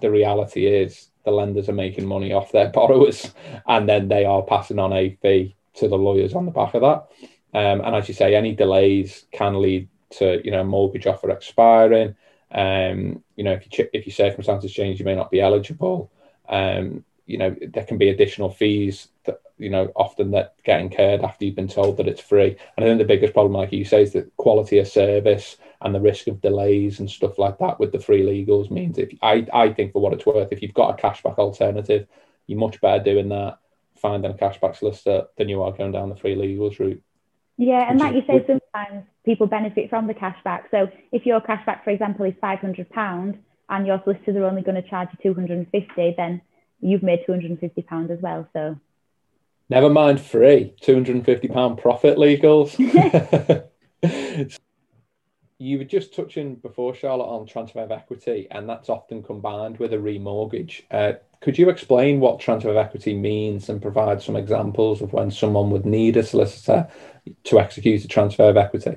the 0.00 0.10
reality 0.10 0.66
is 0.66 1.08
the 1.28 1.36
lenders 1.36 1.68
are 1.68 1.74
making 1.74 2.06
money 2.06 2.32
off 2.32 2.52
their 2.52 2.68
borrowers 2.78 3.32
and 3.66 3.88
then 3.88 4.08
they 4.08 4.24
are 4.24 4.42
passing 4.42 4.78
on 4.78 4.92
a 4.92 5.10
fee 5.22 5.54
to 5.74 5.88
the 5.88 5.98
lawyers 5.98 6.34
on 6.34 6.46
the 6.46 6.50
back 6.50 6.74
of 6.74 6.82
that. 6.82 7.06
Um, 7.54 7.80
and 7.80 7.94
as 7.94 8.08
you 8.08 8.14
say, 8.14 8.34
any 8.34 8.54
delays 8.54 9.26
can 9.30 9.60
lead 9.60 9.88
to 10.10 10.40
you 10.44 10.50
know 10.50 10.64
mortgage 10.64 11.06
offer 11.06 11.30
expiring. 11.30 12.14
Um, 12.50 13.22
you 13.36 13.44
know, 13.44 13.52
if 13.52 13.64
you 13.64 13.70
ch- 13.70 13.90
if 13.92 14.06
your 14.06 14.14
circumstances 14.14 14.72
change, 14.72 14.98
you 14.98 15.04
may 15.04 15.14
not 15.14 15.30
be 15.30 15.40
eligible. 15.40 16.10
Um, 16.48 17.04
you 17.26 17.38
know, 17.38 17.54
there 17.60 17.84
can 17.84 17.98
be 17.98 18.08
additional 18.08 18.50
fees 18.50 19.08
that 19.24 19.40
you 19.58 19.70
know 19.70 19.92
often 19.96 20.30
that 20.32 20.54
get 20.64 20.80
incurred 20.80 21.22
after 21.22 21.44
you've 21.44 21.56
been 21.56 21.68
told 21.68 21.96
that 21.96 22.08
it's 22.08 22.20
free. 22.20 22.56
And 22.76 22.84
I 22.84 22.88
think 22.88 22.98
the 22.98 23.04
biggest 23.04 23.34
problem, 23.34 23.54
like 23.54 23.72
you 23.72 23.84
say, 23.84 24.02
is 24.02 24.12
that 24.12 24.34
quality 24.36 24.78
of 24.78 24.88
service 24.88 25.56
and 25.80 25.94
the 25.94 26.00
risk 26.00 26.26
of 26.26 26.40
delays 26.40 26.98
and 26.98 27.10
stuff 27.10 27.38
like 27.38 27.58
that 27.58 27.78
with 27.78 27.92
the 27.92 28.00
free 28.00 28.22
legals 28.22 28.70
means 28.70 28.98
if 28.98 29.10
I 29.22 29.46
I 29.52 29.72
think 29.72 29.92
for 29.92 30.02
what 30.02 30.12
it's 30.12 30.26
worth, 30.26 30.52
if 30.52 30.62
you've 30.62 30.74
got 30.74 30.98
a 30.98 31.02
cashback 31.02 31.38
alternative, 31.38 32.06
you're 32.46 32.58
much 32.58 32.80
better 32.80 33.02
doing 33.02 33.28
that 33.28 33.58
finding 34.00 34.30
a 34.30 34.34
cashback 34.34 34.76
solicitor 34.76 35.26
than 35.36 35.48
you 35.48 35.62
are 35.62 35.72
going 35.72 35.92
down 35.92 36.08
the 36.08 36.16
free 36.16 36.34
legals 36.34 36.78
route. 36.78 37.02
Yeah, 37.56 37.90
and 37.90 37.98
like 37.98 38.14
you 38.14 38.22
say, 38.26 38.44
sometimes 38.46 39.04
people 39.24 39.48
benefit 39.48 39.90
from 39.90 40.06
the 40.06 40.14
cashback. 40.14 40.64
So 40.70 40.88
if 41.10 41.26
your 41.26 41.40
cashback, 41.40 41.82
for 41.82 41.90
example, 41.90 42.24
is 42.24 42.34
five 42.40 42.60
hundred 42.60 42.88
pound, 42.90 43.38
and 43.68 43.86
your 43.86 44.00
solicitors 44.04 44.36
are 44.36 44.44
only 44.44 44.62
going 44.62 44.80
to 44.80 44.88
charge 44.88 45.08
you 45.12 45.18
two 45.22 45.34
hundred 45.34 45.58
and 45.58 45.70
fifty, 45.70 46.14
then 46.16 46.40
you've 46.80 47.02
made 47.02 47.24
two 47.26 47.32
hundred 47.32 47.50
and 47.50 47.58
fifty 47.58 47.82
pound 47.82 48.12
as 48.12 48.20
well. 48.20 48.48
So 48.52 48.78
never 49.68 49.90
mind 49.90 50.20
free, 50.20 50.74
two 50.80 50.94
hundred 50.94 51.16
and 51.16 51.24
fifty 51.24 51.48
pound 51.48 51.78
profit 51.78 52.16
legals. 52.16 52.74
you 55.58 55.78
were 55.78 55.84
just 55.84 56.14
touching 56.14 56.54
before 56.56 56.94
Charlotte 56.94 57.24
on 57.24 57.46
transfer 57.46 57.80
of 57.80 57.90
equity, 57.90 58.46
and 58.50 58.68
that's 58.68 58.88
often 58.88 59.22
combined 59.22 59.78
with 59.78 59.92
a 59.92 59.96
remortgage. 59.96 60.82
Uh, 60.90 61.14
could 61.40 61.58
you 61.58 61.68
explain 61.68 62.20
what 62.20 62.40
transfer 62.40 62.70
of 62.70 62.76
equity 62.76 63.14
means 63.14 63.68
and 63.68 63.82
provide 63.82 64.22
some 64.22 64.36
examples 64.36 65.02
of 65.02 65.12
when 65.12 65.30
someone 65.30 65.70
would 65.70 65.84
need 65.84 66.16
a 66.16 66.22
solicitor 66.22 66.88
to 67.44 67.58
execute 67.58 68.04
a 68.04 68.08
transfer 68.08 68.48
of 68.48 68.56
equity? 68.56 68.96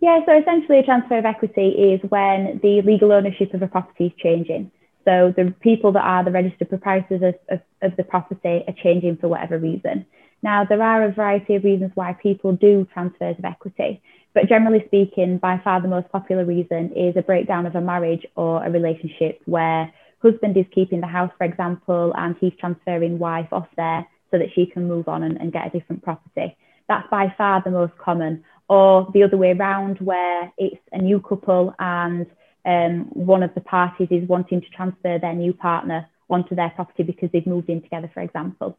Yeah, 0.00 0.20
so 0.26 0.38
essentially, 0.38 0.78
a 0.78 0.84
transfer 0.84 1.18
of 1.18 1.24
equity 1.24 1.68
is 1.70 2.00
when 2.08 2.60
the 2.62 2.82
legal 2.82 3.10
ownership 3.10 3.52
of 3.52 3.62
a 3.62 3.66
property 3.66 4.06
is 4.06 4.12
changing. 4.16 4.70
So 5.04 5.34
the 5.36 5.52
people 5.60 5.90
that 5.92 6.04
are 6.04 6.22
the 6.22 6.30
registered 6.30 6.68
proprietors 6.68 7.22
of, 7.22 7.34
of, 7.48 7.60
of 7.82 7.96
the 7.96 8.04
property 8.04 8.62
are 8.68 8.74
changing 8.80 9.16
for 9.16 9.26
whatever 9.26 9.58
reason. 9.58 10.06
Now, 10.42 10.64
there 10.64 10.82
are 10.82 11.02
a 11.02 11.12
variety 11.12 11.56
of 11.56 11.64
reasons 11.64 11.90
why 11.94 12.12
people 12.12 12.52
do 12.52 12.86
transfers 12.92 13.36
of 13.38 13.44
equity, 13.44 14.00
but 14.34 14.48
generally 14.48 14.84
speaking, 14.86 15.38
by 15.38 15.60
far 15.64 15.80
the 15.80 15.88
most 15.88 16.08
popular 16.10 16.44
reason 16.44 16.92
is 16.94 17.16
a 17.16 17.22
breakdown 17.22 17.66
of 17.66 17.74
a 17.74 17.80
marriage 17.80 18.26
or 18.36 18.64
a 18.64 18.70
relationship 18.70 19.40
where 19.46 19.92
husband 20.22 20.56
is 20.56 20.66
keeping 20.74 21.00
the 21.00 21.06
house, 21.06 21.30
for 21.38 21.44
example, 21.44 22.12
and 22.16 22.36
he's 22.40 22.52
transferring 22.58 23.18
wife 23.18 23.48
off 23.52 23.68
there 23.76 24.06
so 24.30 24.38
that 24.38 24.48
she 24.54 24.66
can 24.66 24.86
move 24.86 25.08
on 25.08 25.22
and, 25.22 25.40
and 25.40 25.52
get 25.52 25.66
a 25.66 25.70
different 25.70 26.02
property. 26.02 26.56
That's 26.88 27.08
by 27.10 27.34
far 27.36 27.62
the 27.62 27.70
most 27.70 27.96
common. 27.98 28.44
Or 28.68 29.08
the 29.14 29.22
other 29.22 29.38
way 29.38 29.52
around, 29.52 29.98
where 29.98 30.52
it's 30.58 30.80
a 30.92 30.98
new 30.98 31.20
couple 31.20 31.74
and 31.78 32.26
um, 32.66 33.08
one 33.14 33.42
of 33.42 33.54
the 33.54 33.62
parties 33.62 34.08
is 34.10 34.28
wanting 34.28 34.60
to 34.60 34.68
transfer 34.68 35.18
their 35.18 35.34
new 35.34 35.54
partner 35.54 36.06
onto 36.28 36.54
their 36.54 36.70
property 36.70 37.02
because 37.02 37.30
they've 37.32 37.46
moved 37.46 37.70
in 37.70 37.80
together, 37.80 38.10
for 38.12 38.20
example. 38.20 38.76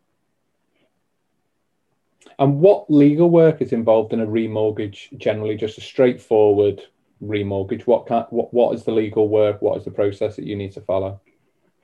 And 2.39 2.61
what 2.61 2.89
legal 2.89 3.29
work 3.29 3.61
is 3.61 3.73
involved 3.73 4.13
in 4.13 4.21
a 4.21 4.25
remortgage? 4.25 5.15
Generally, 5.17 5.57
just 5.57 5.77
a 5.77 5.81
straightforward 5.81 6.81
remortgage. 7.21 7.81
What 7.81 8.07
can, 8.07 8.23
what 8.29 8.53
what 8.53 8.73
is 8.73 8.85
the 8.85 8.91
legal 8.91 9.27
work? 9.27 9.61
What 9.61 9.77
is 9.77 9.83
the 9.83 9.91
process 9.91 10.37
that 10.37 10.45
you 10.45 10.55
need 10.55 10.71
to 10.71 10.81
follow? 10.81 11.19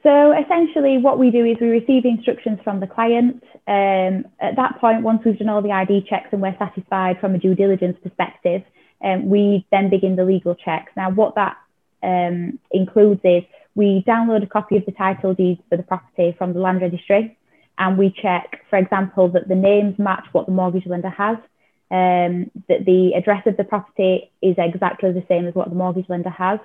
So 0.01 0.31
essentially, 0.31 0.97
what 0.97 1.19
we 1.19 1.29
do 1.29 1.43
is 1.45 1.57
we 1.59 1.67
receive 1.67 2.05
instructions 2.05 2.59
from 2.63 2.79
the 2.79 2.87
client. 2.87 3.43
Um, 3.67 4.25
at 4.39 4.55
that 4.55 4.79
point, 4.79 5.01
once 5.01 5.23
we've 5.25 5.37
done 5.37 5.49
all 5.49 5.61
the 5.61 5.71
ID 5.71 6.05
checks 6.07 6.29
and 6.31 6.41
we're 6.41 6.55
satisfied 6.57 7.19
from 7.19 7.35
a 7.35 7.37
due 7.39 7.55
diligence 7.55 7.97
perspective, 8.01 8.63
um, 9.03 9.27
we 9.27 9.65
then 9.71 9.89
begin 9.89 10.15
the 10.15 10.23
legal 10.23 10.55
checks. 10.55 10.91
Now, 10.95 11.09
what 11.09 11.35
that 11.35 11.57
um, 12.03 12.59
includes 12.71 13.21
is 13.23 13.43
we 13.73 14.03
download 14.07 14.43
a 14.43 14.47
copy 14.47 14.77
of 14.77 14.85
the 14.85 14.91
title 14.91 15.33
deeds 15.33 15.61
for 15.69 15.75
the 15.75 15.83
property 15.83 16.33
from 16.37 16.53
the 16.53 16.59
land 16.59 16.81
registry, 16.81 17.37
and 17.77 17.97
we 17.97 18.13
check, 18.21 18.61
for 18.69 18.77
example, 18.77 19.29
that 19.29 19.47
the 19.47 19.55
names 19.55 19.97
match 19.99 20.25
what 20.31 20.45
the 20.45 20.51
mortgage 20.51 20.85
lender 20.85 21.09
has, 21.09 21.37
um, 21.91 22.51
that 22.67 22.85
the 22.85 23.13
address 23.15 23.45
of 23.45 23.57
the 23.57 23.63
property 23.63 24.31
is 24.41 24.55
exactly 24.57 25.11
the 25.11 25.25
same 25.27 25.47
as 25.47 25.55
what 25.55 25.69
the 25.69 25.75
mortgage 25.75 26.09
lender 26.09 26.29
has 26.29 26.59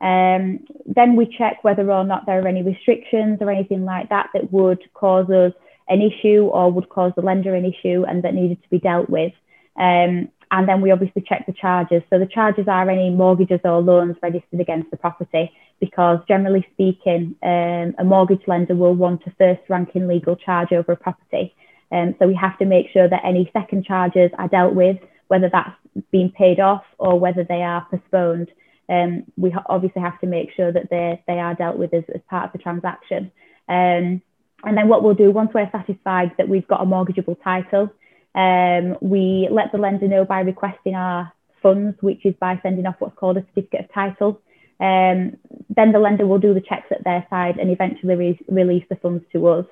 um, 0.00 0.60
then 0.86 1.14
we 1.14 1.26
check 1.26 1.62
whether 1.62 1.90
or 1.92 2.04
not 2.04 2.24
there 2.24 2.42
are 2.42 2.48
any 2.48 2.62
restrictions 2.62 3.38
or 3.40 3.50
anything 3.50 3.84
like 3.84 4.08
that 4.08 4.30
that 4.32 4.50
would 4.52 4.80
cause 4.94 5.28
us 5.28 5.52
an 5.88 6.00
issue 6.00 6.44
or 6.46 6.72
would 6.72 6.88
cause 6.88 7.12
the 7.16 7.22
lender 7.22 7.54
an 7.54 7.66
issue 7.66 8.04
and 8.08 8.22
that 8.22 8.34
needed 8.34 8.62
to 8.62 8.68
be 8.70 8.78
dealt 8.78 9.10
with. 9.10 9.32
Um, 9.78 10.30
and 10.50 10.68
then 10.68 10.80
we 10.80 10.90
obviously 10.90 11.22
check 11.26 11.46
the 11.46 11.52
charges. 11.52 12.02
So 12.10 12.18
the 12.18 12.26
charges 12.26 12.66
are 12.68 12.88
any 12.90 13.10
mortgages 13.10 13.60
or 13.64 13.80
loans 13.80 14.16
registered 14.22 14.60
against 14.60 14.90
the 14.90 14.96
property 14.96 15.52
because 15.80 16.18
generally 16.28 16.66
speaking, 16.72 17.36
um, 17.42 17.94
a 17.98 18.04
mortgage 18.04 18.42
lender 18.46 18.74
will 18.74 18.94
want 18.94 19.22
a 19.26 19.30
first 19.38 19.62
ranking 19.68 20.06
legal 20.06 20.36
charge 20.36 20.72
over 20.72 20.92
a 20.92 20.96
property. 20.96 21.54
Um, 21.92 22.14
so 22.18 22.26
we 22.26 22.34
have 22.34 22.58
to 22.58 22.64
make 22.64 22.86
sure 22.92 23.08
that 23.08 23.22
any 23.24 23.50
second 23.52 23.84
charges 23.84 24.30
are 24.38 24.48
dealt 24.48 24.74
with, 24.74 24.98
whether 25.28 25.48
that's 25.50 25.76
been 26.10 26.30
paid 26.30 26.60
off 26.60 26.84
or 26.98 27.18
whether 27.18 27.44
they 27.44 27.62
are 27.62 27.86
postponed 27.90 28.50
um, 28.90 29.24
we 29.36 29.54
obviously 29.66 30.02
have 30.02 30.18
to 30.20 30.26
make 30.26 30.50
sure 30.54 30.72
that 30.72 30.90
they, 30.90 31.22
they 31.28 31.38
are 31.38 31.54
dealt 31.54 31.78
with 31.78 31.94
as, 31.94 32.02
as 32.12 32.20
part 32.28 32.46
of 32.46 32.52
the 32.52 32.58
transaction. 32.58 33.30
Um, 33.68 34.20
and 34.64 34.76
then 34.76 34.88
what 34.88 35.02
we'll 35.02 35.14
do 35.14 35.30
once 35.30 35.52
we're 35.54 35.70
satisfied 35.70 36.32
that 36.36 36.48
we've 36.48 36.66
got 36.66 36.82
a 36.82 36.86
mortgageable 36.86 37.42
title, 37.42 37.90
um, 38.34 38.96
we 39.00 39.48
let 39.50 39.72
the 39.72 39.78
lender 39.78 40.08
know 40.08 40.24
by 40.24 40.40
requesting 40.40 40.94
our 40.94 41.32
funds, 41.62 41.96
which 42.00 42.24
is 42.24 42.34
by 42.40 42.58
sending 42.62 42.86
off 42.86 42.96
what's 42.98 43.18
called 43.18 43.36
a 43.36 43.44
certificate 43.54 43.86
of 43.86 43.92
title. 43.92 44.40
Um, 44.80 45.36
then 45.68 45.92
the 45.92 45.98
lender 45.98 46.26
will 46.26 46.38
do 46.38 46.54
the 46.54 46.60
checks 46.60 46.86
at 46.90 47.04
their 47.04 47.26
side 47.28 47.58
and 47.58 47.70
eventually 47.70 48.14
re- 48.14 48.40
release 48.48 48.84
the 48.88 48.96
funds 48.96 49.24
to 49.32 49.46
us. 49.48 49.66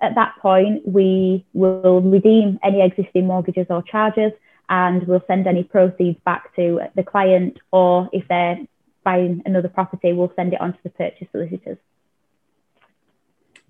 At 0.00 0.14
that 0.14 0.34
point, 0.40 0.86
we 0.86 1.44
will 1.52 2.00
redeem 2.00 2.58
any 2.62 2.82
existing 2.82 3.26
mortgages 3.26 3.66
or 3.68 3.82
charges 3.82 4.32
and 4.68 5.06
we'll 5.06 5.22
send 5.26 5.46
any 5.46 5.62
proceeds 5.62 6.18
back 6.24 6.54
to 6.56 6.80
the 6.96 7.02
client, 7.02 7.58
or 7.70 8.08
if 8.12 8.26
they're 8.28 8.58
buying 9.04 9.42
another 9.44 9.68
property, 9.68 10.12
we'll 10.12 10.32
send 10.36 10.54
it 10.54 10.60
on 10.60 10.72
to 10.72 10.78
the 10.84 10.90
purchase 10.90 11.28
solicitors. 11.32 11.78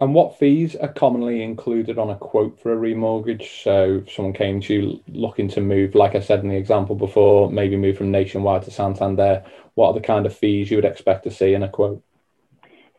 And 0.00 0.12
what 0.12 0.38
fees 0.38 0.74
are 0.74 0.92
commonly 0.92 1.42
included 1.42 1.98
on 1.98 2.10
a 2.10 2.16
quote 2.16 2.60
for 2.60 2.72
a 2.72 2.76
remortgage? 2.76 3.62
So, 3.62 4.02
if 4.04 4.12
someone 4.12 4.34
came 4.34 4.60
to 4.62 4.74
you 4.74 5.00
looking 5.08 5.48
to 5.50 5.60
move, 5.60 5.94
like 5.94 6.14
I 6.16 6.20
said 6.20 6.40
in 6.40 6.48
the 6.48 6.56
example 6.56 6.96
before, 6.96 7.50
maybe 7.50 7.76
move 7.76 7.96
from 7.96 8.10
Nationwide 8.10 8.64
to 8.64 8.70
Santander, 8.70 9.44
what 9.74 9.88
are 9.88 9.94
the 9.94 10.00
kind 10.00 10.26
of 10.26 10.36
fees 10.36 10.70
you 10.70 10.76
would 10.76 10.84
expect 10.84 11.24
to 11.24 11.30
see 11.30 11.54
in 11.54 11.62
a 11.62 11.68
quote? 11.68 12.02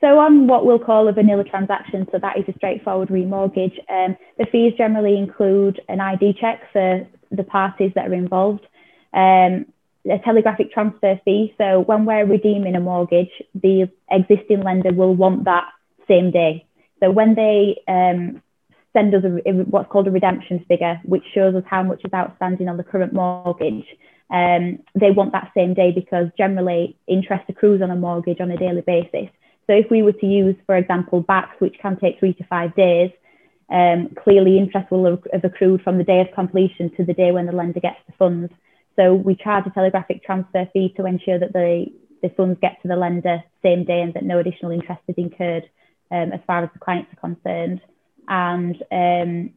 So 0.01 0.19
on 0.19 0.47
what 0.47 0.65
we'll 0.65 0.79
call 0.79 1.07
a 1.07 1.11
vanilla 1.11 1.43
transaction, 1.43 2.07
so 2.11 2.19
that 2.19 2.37
is 2.37 2.45
a 2.47 2.53
straightforward 2.57 3.09
remortgage, 3.09 3.77
um, 3.89 4.15
the 4.37 4.45
fees 4.51 4.73
generally 4.77 5.17
include 5.17 5.81
an 5.89 5.99
ID 5.99 6.37
check 6.39 6.61
for 6.71 7.07
the 7.31 7.43
parties 7.43 7.91
that 7.95 8.07
are 8.07 8.13
involved, 8.13 8.65
um, 9.13 9.65
a 10.09 10.19
telegraphic 10.23 10.71
transfer 10.71 11.19
fee. 11.25 11.53
So 11.57 11.79
when 11.81 12.05
we're 12.05 12.25
redeeming 12.25 12.75
a 12.75 12.79
mortgage, 12.79 13.31
the 13.55 13.89
existing 14.11 14.61
lender 14.61 14.93
will 14.93 15.15
want 15.15 15.45
that 15.45 15.65
same 16.07 16.31
day. 16.31 16.65
So 17.01 17.11
when 17.11 17.35
they 17.35 17.81
um, 17.87 18.41
send 18.93 19.13
us 19.13 19.23
a, 19.23 19.51
what's 19.51 19.91
called 19.91 20.07
a 20.07 20.11
redemption 20.11 20.63
figure, 20.67 20.99
which 21.03 21.23
shows 21.33 21.55
us 21.55 21.63
how 21.67 21.83
much 21.83 22.01
is 22.05 22.13
outstanding 22.13 22.69
on 22.69 22.77
the 22.77 22.83
current 22.83 23.13
mortgage, 23.13 23.85
um, 24.29 24.79
they 24.95 25.11
want 25.11 25.33
that 25.33 25.51
same 25.55 25.73
day 25.73 25.91
because 25.91 26.27
generally 26.37 26.97
interest 27.07 27.43
accrues 27.49 27.81
on 27.81 27.91
a 27.91 27.95
mortgage 27.95 28.39
on 28.39 28.51
a 28.51 28.57
daily 28.57 28.81
basis. 28.81 29.29
So 29.67 29.73
if 29.73 29.89
we 29.89 30.01
were 30.01 30.13
to 30.13 30.25
use, 30.25 30.55
for 30.65 30.77
example, 30.77 31.23
BACS, 31.23 31.59
which 31.59 31.75
can 31.81 31.97
take 31.99 32.19
three 32.19 32.33
to 32.33 32.43
five 32.45 32.75
days, 32.75 33.11
um, 33.69 34.09
clearly 34.23 34.57
interest 34.57 34.91
will 34.91 35.19
have 35.33 35.43
accrued 35.43 35.81
from 35.81 35.97
the 35.97 36.03
day 36.03 36.21
of 36.21 36.27
completion 36.33 36.91
to 36.95 37.03
the 37.03 37.13
day 37.13 37.31
when 37.31 37.47
the 37.47 37.51
lender 37.51 37.79
gets 37.79 37.99
the 38.07 38.13
funds. 38.17 38.53
So 38.95 39.13
we 39.13 39.35
charge 39.35 39.65
a 39.65 39.71
telegraphic 39.71 40.23
transfer 40.23 40.69
fee 40.71 40.93
to 40.97 41.05
ensure 41.05 41.39
that 41.39 41.53
the, 41.53 41.87
the 42.21 42.29
funds 42.29 42.59
get 42.61 42.81
to 42.83 42.87
the 42.87 42.95
lender 42.95 43.43
same 43.63 43.83
day 43.83 44.01
and 44.01 44.13
that 44.13 44.23
no 44.23 44.39
additional 44.39 44.71
interest 44.71 45.01
is 45.07 45.15
incurred 45.17 45.67
um, 46.11 46.31
as 46.31 46.39
far 46.47 46.63
as 46.63 46.69
the 46.73 46.79
clients 46.79 47.11
are 47.13 47.27
concerned. 47.27 47.81
And 48.27 48.75
um, 48.91 49.53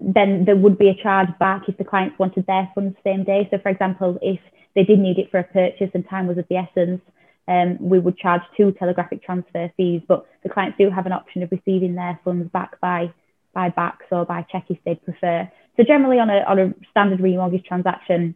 then 0.00 0.44
there 0.44 0.56
would 0.56 0.78
be 0.78 0.88
a 0.88 1.02
charge 1.02 1.28
back 1.38 1.68
if 1.68 1.76
the 1.78 1.84
clients 1.84 2.18
wanted 2.18 2.46
their 2.46 2.70
funds 2.74 2.96
the 2.96 3.10
same 3.10 3.24
day. 3.24 3.48
So 3.50 3.58
for 3.58 3.68
example, 3.68 4.18
if 4.22 4.40
they 4.74 4.84
did 4.84 4.98
need 4.98 5.18
it 5.18 5.30
for 5.30 5.38
a 5.40 5.44
purchase 5.44 5.90
and 5.94 6.08
time 6.08 6.26
was 6.26 6.38
of 6.38 6.46
the 6.48 6.56
essence, 6.56 7.00
um, 7.48 7.76
we 7.80 7.98
would 7.98 8.16
charge 8.18 8.42
two 8.56 8.72
telegraphic 8.72 9.22
transfer 9.22 9.70
fees, 9.76 10.02
but 10.06 10.26
the 10.42 10.48
clients 10.48 10.78
do 10.78 10.90
have 10.90 11.06
an 11.06 11.12
option 11.12 11.42
of 11.42 11.50
receiving 11.50 11.94
their 11.94 12.18
funds 12.24 12.50
back 12.52 12.80
by 12.80 13.12
by 13.52 13.68
BACS 13.68 14.06
or 14.10 14.24
by 14.24 14.46
cheque 14.50 14.70
if 14.70 14.78
they'd 14.84 15.04
prefer. 15.04 15.50
So 15.76 15.84
generally 15.84 16.18
on 16.18 16.30
a, 16.30 16.38
on 16.48 16.58
a 16.58 16.74
standard 16.90 17.20
remortgage 17.20 17.66
transaction, 17.66 18.34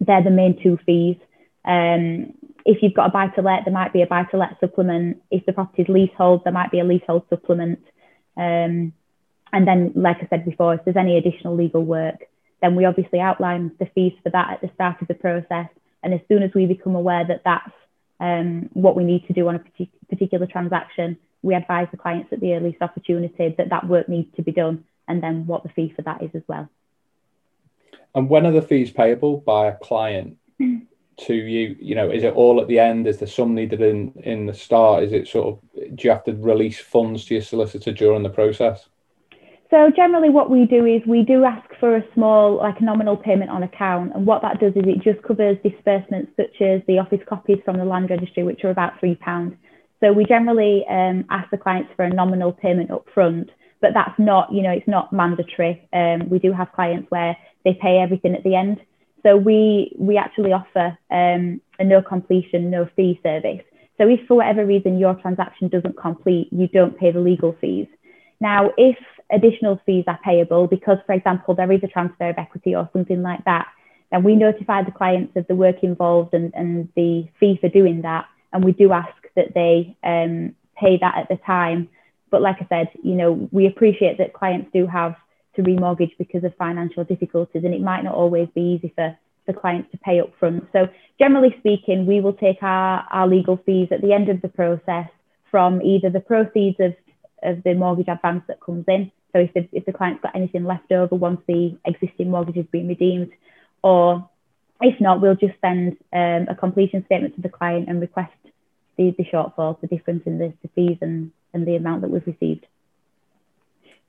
they're 0.00 0.22
the 0.22 0.30
main 0.30 0.62
two 0.62 0.78
fees. 0.86 1.16
Um, 1.64 2.34
if 2.64 2.82
you've 2.82 2.94
got 2.94 3.08
a 3.08 3.12
buy 3.12 3.28
to 3.28 3.42
let, 3.42 3.64
there 3.64 3.74
might 3.74 3.92
be 3.92 4.02
a 4.02 4.06
buy 4.06 4.24
to 4.24 4.36
let 4.36 4.58
supplement. 4.60 5.22
If 5.30 5.44
the 5.46 5.52
property 5.52 5.82
is 5.82 5.88
leasehold, 5.88 6.44
there 6.44 6.52
might 6.52 6.70
be 6.70 6.80
a 6.80 6.84
leasehold 6.84 7.24
supplement. 7.28 7.80
Um, 8.36 8.92
and 9.52 9.66
then, 9.66 9.92
like 9.94 10.18
I 10.22 10.26
said 10.30 10.44
before, 10.44 10.74
if 10.74 10.84
there's 10.84 10.96
any 10.96 11.18
additional 11.18 11.56
legal 11.56 11.84
work, 11.84 12.24
then 12.60 12.76
we 12.76 12.84
obviously 12.84 13.20
outline 13.20 13.72
the 13.78 13.86
fees 13.86 14.14
for 14.22 14.30
that 14.30 14.50
at 14.50 14.60
the 14.60 14.70
start 14.74 15.02
of 15.02 15.08
the 15.08 15.14
process. 15.14 15.68
And 16.02 16.14
as 16.14 16.20
soon 16.28 16.42
as 16.42 16.52
we 16.54 16.66
become 16.66 16.94
aware 16.94 17.26
that 17.26 17.42
that's 17.44 17.72
um, 18.20 18.70
what 18.72 18.96
we 18.96 19.04
need 19.04 19.26
to 19.26 19.32
do 19.32 19.48
on 19.48 19.56
a 19.56 19.86
particular 20.08 20.46
transaction, 20.46 21.18
we 21.42 21.54
advise 21.54 21.88
the 21.90 21.96
clients 21.96 22.32
at 22.32 22.40
the 22.40 22.54
earliest 22.54 22.80
opportunity 22.80 23.54
that 23.58 23.68
that 23.70 23.88
work 23.88 24.08
needs 24.08 24.34
to 24.36 24.42
be 24.42 24.52
done 24.52 24.84
and 25.08 25.22
then 25.22 25.46
what 25.46 25.64
the 25.64 25.68
fee 25.70 25.92
for 25.94 26.02
that 26.02 26.22
is 26.22 26.30
as 26.34 26.42
well. 26.46 26.68
And 28.14 28.28
when 28.28 28.46
are 28.46 28.52
the 28.52 28.62
fees 28.62 28.90
payable 28.90 29.38
by 29.38 29.68
a 29.68 29.76
client 29.76 30.38
to 31.18 31.34
you? 31.34 31.76
You 31.78 31.94
know, 31.94 32.10
is 32.10 32.24
it 32.24 32.34
all 32.34 32.60
at 32.60 32.68
the 32.68 32.78
end? 32.78 33.06
Is 33.06 33.18
there 33.18 33.28
some 33.28 33.54
needed 33.54 33.80
in 33.80 34.12
in 34.24 34.46
the 34.46 34.54
start? 34.54 35.04
Is 35.04 35.12
it 35.12 35.28
sort 35.28 35.48
of 35.48 35.96
do 35.96 36.04
you 36.06 36.10
have 36.10 36.24
to 36.24 36.34
release 36.34 36.78
funds 36.80 37.24
to 37.26 37.34
your 37.34 37.42
solicitor 37.42 37.92
during 37.92 38.22
the 38.22 38.30
process? 38.30 38.88
So 39.72 39.90
generally 39.96 40.28
what 40.28 40.50
we 40.50 40.66
do 40.66 40.84
is 40.84 41.00
we 41.06 41.22
do 41.22 41.44
ask 41.44 41.66
for 41.80 41.96
a 41.96 42.04
small, 42.12 42.58
like 42.58 42.82
nominal 42.82 43.16
payment 43.16 43.50
on 43.50 43.62
account. 43.62 44.12
And 44.14 44.26
what 44.26 44.42
that 44.42 44.60
does 44.60 44.74
is 44.76 44.84
it 44.86 45.02
just 45.02 45.22
covers 45.26 45.56
disbursements 45.64 46.30
such 46.36 46.60
as 46.60 46.82
the 46.86 46.98
office 46.98 47.22
copies 47.26 47.56
from 47.64 47.78
the 47.78 47.84
land 47.86 48.10
registry, 48.10 48.42
which 48.42 48.64
are 48.64 48.70
about 48.70 49.00
£3. 49.00 49.56
So 50.00 50.12
we 50.12 50.26
generally 50.26 50.84
um, 50.90 51.24
ask 51.30 51.50
the 51.50 51.56
clients 51.56 51.90
for 51.96 52.04
a 52.04 52.10
nominal 52.10 52.52
payment 52.52 52.90
up 52.90 53.06
front, 53.14 53.50
but 53.80 53.92
that's 53.94 54.18
not, 54.18 54.52
you 54.52 54.62
know, 54.62 54.72
it's 54.72 54.86
not 54.86 55.10
mandatory. 55.10 55.88
Um, 55.94 56.28
we 56.28 56.38
do 56.38 56.52
have 56.52 56.70
clients 56.72 57.10
where 57.10 57.34
they 57.64 57.72
pay 57.72 57.96
everything 57.96 58.34
at 58.34 58.44
the 58.44 58.54
end. 58.54 58.78
So 59.22 59.36
we, 59.36 59.94
we 59.98 60.16
actually 60.16 60.52
offer 60.52 60.98
um, 61.10 61.60
a 61.78 61.84
no 61.84 62.02
completion, 62.02 62.70
no 62.70 62.88
fee 62.96 63.20
service. 63.22 63.62
So 63.98 64.08
if 64.08 64.20
for 64.26 64.36
whatever 64.38 64.66
reason 64.66 64.98
your 64.98 65.14
transaction 65.14 65.68
doesn't 65.68 65.96
complete, 65.96 66.48
you 66.50 66.66
don't 66.68 66.98
pay 66.98 67.12
the 67.12 67.20
legal 67.20 67.56
fees. 67.60 67.86
Now, 68.40 68.70
if 68.76 68.96
additional 69.30 69.80
fees 69.86 70.04
are 70.08 70.18
payable 70.24 70.66
because, 70.66 70.98
for 71.06 71.12
example, 71.12 71.54
there 71.54 71.70
is 71.70 71.80
a 71.84 71.88
transfer 71.88 72.30
of 72.30 72.38
equity 72.38 72.74
or 72.74 72.88
something 72.92 73.22
like 73.22 73.44
that, 73.44 73.68
then 74.10 74.24
we 74.24 74.34
notify 74.34 74.82
the 74.82 74.90
clients 74.90 75.36
of 75.36 75.46
the 75.46 75.54
work 75.54 75.76
involved 75.82 76.34
and, 76.34 76.52
and 76.54 76.88
the 76.96 77.28
fee 77.38 77.58
for 77.60 77.68
doing 77.68 78.02
that. 78.02 78.26
And 78.52 78.64
we 78.64 78.72
do 78.72 78.92
ask 78.92 79.14
that 79.36 79.54
they 79.54 79.96
um, 80.02 80.54
pay 80.76 80.98
that 80.98 81.16
at 81.16 81.28
the 81.28 81.36
time. 81.46 81.88
But 82.30 82.42
like 82.42 82.56
I 82.60 82.66
said, 82.68 82.90
you 83.02 83.14
know, 83.14 83.48
we 83.52 83.66
appreciate 83.66 84.18
that 84.18 84.32
clients 84.32 84.70
do 84.72 84.86
have 84.86 85.14
to 85.56 85.62
remortgage 85.62 86.16
because 86.18 86.44
of 86.44 86.54
financial 86.56 87.04
difficulties, 87.04 87.64
and 87.64 87.74
it 87.74 87.80
might 87.80 88.04
not 88.04 88.14
always 88.14 88.48
be 88.54 88.78
easy 88.78 88.92
for 88.94 89.16
the 89.46 89.52
clients 89.52 89.90
to 89.90 89.98
pay 89.98 90.20
up 90.20 90.32
front. 90.38 90.66
So 90.72 90.88
generally 91.18 91.54
speaking, 91.58 92.06
we 92.06 92.20
will 92.20 92.32
take 92.32 92.62
our, 92.62 93.06
our 93.10 93.26
legal 93.26 93.56
fees 93.66 93.88
at 93.90 94.00
the 94.00 94.12
end 94.12 94.28
of 94.28 94.40
the 94.40 94.48
process 94.48 95.08
from 95.50 95.82
either 95.82 96.10
the 96.10 96.20
proceeds 96.20 96.78
of, 96.78 96.94
of 97.42 97.62
the 97.64 97.74
mortgage 97.74 98.08
advance 98.08 98.44
that 98.46 98.60
comes 98.60 98.84
in 98.86 99.10
so 99.32 99.38
if 99.38 99.54
the, 99.54 99.68
if 99.72 99.84
the 99.86 99.92
client's 99.92 100.22
got 100.22 100.36
anything 100.36 100.64
left 100.64 100.92
over 100.92 101.14
once 101.14 101.40
the 101.46 101.76
existing 101.84 102.30
mortgage 102.30 102.56
has 102.56 102.66
been 102.66 102.86
redeemed, 102.86 103.32
or 103.82 104.28
if 104.80 105.00
not, 105.00 105.20
we'll 105.20 105.34
just 105.34 105.54
send 105.60 105.96
um, 106.12 106.46
a 106.48 106.54
completion 106.54 107.04
statement 107.06 107.34
to 107.36 107.40
the 107.40 107.48
client 107.48 107.88
and 107.88 108.00
request 108.00 108.32
the, 108.96 109.14
the 109.16 109.24
shortfall, 109.24 109.80
the 109.80 109.86
difference 109.86 110.22
in 110.26 110.38
the, 110.38 110.52
the 110.62 110.68
fees 110.74 110.98
and, 111.00 111.32
and 111.54 111.66
the 111.66 111.76
amount 111.76 112.02
that 112.02 112.10
we've 112.10 112.26
received. 112.26 112.66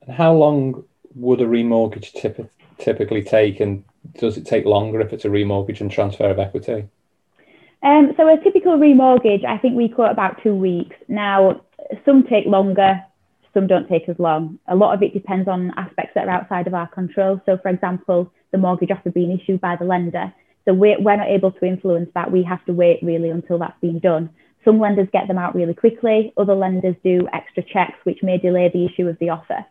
And 0.02 0.16
how 0.16 0.34
long 0.34 0.84
would 1.16 1.42
a 1.42 1.46
remortgage 1.46 2.14
typ- 2.14 2.50
typically 2.78 3.24
take, 3.24 3.60
and 3.60 3.84
does 4.20 4.38
it 4.38 4.46
take 4.46 4.66
longer 4.66 5.00
if 5.02 5.14
it's 5.14 5.26
a 5.26 5.30
remortgage 5.30 5.82
and 5.82 5.92
transfer 5.92 6.30
of 6.30 6.40
equity? 6.40 6.88
Um, 7.82 8.14
so 8.16 8.28
a 8.28 8.42
typical 8.42 8.78
remortgage, 8.78 9.46
I 9.46 9.58
think 9.58 9.76
we 9.76 9.90
quote 9.90 10.12
about 10.12 10.42
two 10.42 10.56
weeks. 10.56 10.96
Now, 11.08 11.62
some 12.06 12.24
take 12.24 12.46
longer, 12.46 13.04
some 13.54 13.68
don't 13.68 13.88
take 13.90 14.08
as 14.08 14.18
long. 14.20 14.58
A 14.68 14.76
lot 14.76 14.94
of 14.94 15.04
it 15.04 15.14
depends 15.14 15.48
on 15.48 15.74
aspects 15.78 16.14
that 16.16 16.28
are 16.28 16.32
outside 16.32 16.68
of 16.68 16.74
our 16.74 16.88
control. 16.88 17.42
So, 17.46 17.58
for 17.58 17.70
example, 17.70 18.32
the 18.52 18.58
mortgage 18.58 18.92
offer 18.92 19.12
being 19.12 19.38
issued 19.38 19.60
by 19.60 19.76
the 19.76 19.86
lender. 19.86 20.34
So 20.66 20.74
we're, 20.74 21.00
we're 21.02 21.18
not 21.18 21.28
able 21.28 21.52
to 21.52 21.66
influence 21.66 22.10
that. 22.16 22.32
We 22.32 22.42
have 22.44 22.64
to 22.66 22.74
wait 22.74 23.00
really 23.04 23.30
until 23.30 23.60
that's 23.60 23.80
been 23.82 24.00
done. 24.00 24.30
Some 24.64 24.80
lenders 24.80 25.10
get 25.12 25.28
them 25.28 25.38
out 25.38 25.56
really 25.56 25.74
quickly. 25.74 26.34
Other 26.38 26.56
lenders 26.56 26.96
do 27.04 27.28
extra 27.34 27.64
checks, 27.64 27.98
which 28.04 28.24
may 28.24 28.38
delay 28.38 28.70
the 28.74 28.86
issue 28.86 29.10
of 29.10 29.20
the 29.20 29.30
offer. 29.30 29.66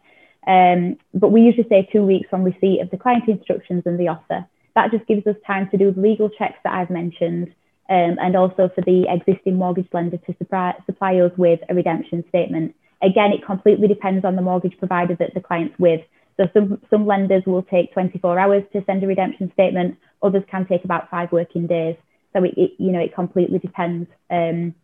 Um, 0.46 0.96
but 1.14 1.30
we 1.30 1.42
usually 1.42 1.68
say 1.68 1.88
two 1.92 2.04
weeks 2.04 2.28
from 2.28 2.42
receipt 2.42 2.80
of 2.80 2.90
the 2.90 2.96
client 2.96 3.28
instructions 3.28 3.82
and 3.86 3.98
the 3.98 4.08
offer. 4.08 4.46
That 4.74 4.90
just 4.90 5.06
gives 5.06 5.26
us 5.26 5.36
time 5.46 5.68
to 5.70 5.76
do 5.76 5.92
the 5.92 6.00
legal 6.00 6.30
checks 6.30 6.58
that 6.64 6.72
I've 6.72 6.90
mentioned, 6.90 7.48
um, 7.90 8.16
and 8.20 8.36
also 8.36 8.70
for 8.74 8.80
the 8.80 9.06
existing 9.08 9.56
mortgage 9.56 9.88
lender 9.92 10.16
to 10.16 10.36
supply, 10.38 10.74
supply 10.86 11.16
us 11.20 11.32
with 11.36 11.60
a 11.68 11.74
redemption 11.74 12.24
statement 12.28 12.74
Again, 13.02 13.32
it 13.32 13.44
completely 13.44 13.88
depends 13.88 14.24
on 14.24 14.36
the 14.36 14.42
mortgage 14.42 14.78
provider 14.78 15.16
that 15.16 15.34
the 15.34 15.40
client's 15.40 15.76
with. 15.78 16.00
So 16.36 16.44
some, 16.54 16.80
some 16.88 17.04
lenders 17.04 17.42
will 17.46 17.64
take 17.64 17.92
24 17.92 18.38
hours 18.38 18.62
to 18.72 18.84
send 18.86 19.02
a 19.02 19.08
redemption 19.08 19.50
statement. 19.52 19.98
Others 20.22 20.44
can 20.48 20.66
take 20.66 20.84
about 20.84 21.10
five 21.10 21.32
working 21.32 21.66
days. 21.66 21.96
So 22.32 22.44
it, 22.44 22.54
it 22.56 22.70
you 22.78 22.92
know, 22.92 23.00
it 23.00 23.14
completely 23.14 23.58
depends 23.58 24.08
um, 24.30 24.74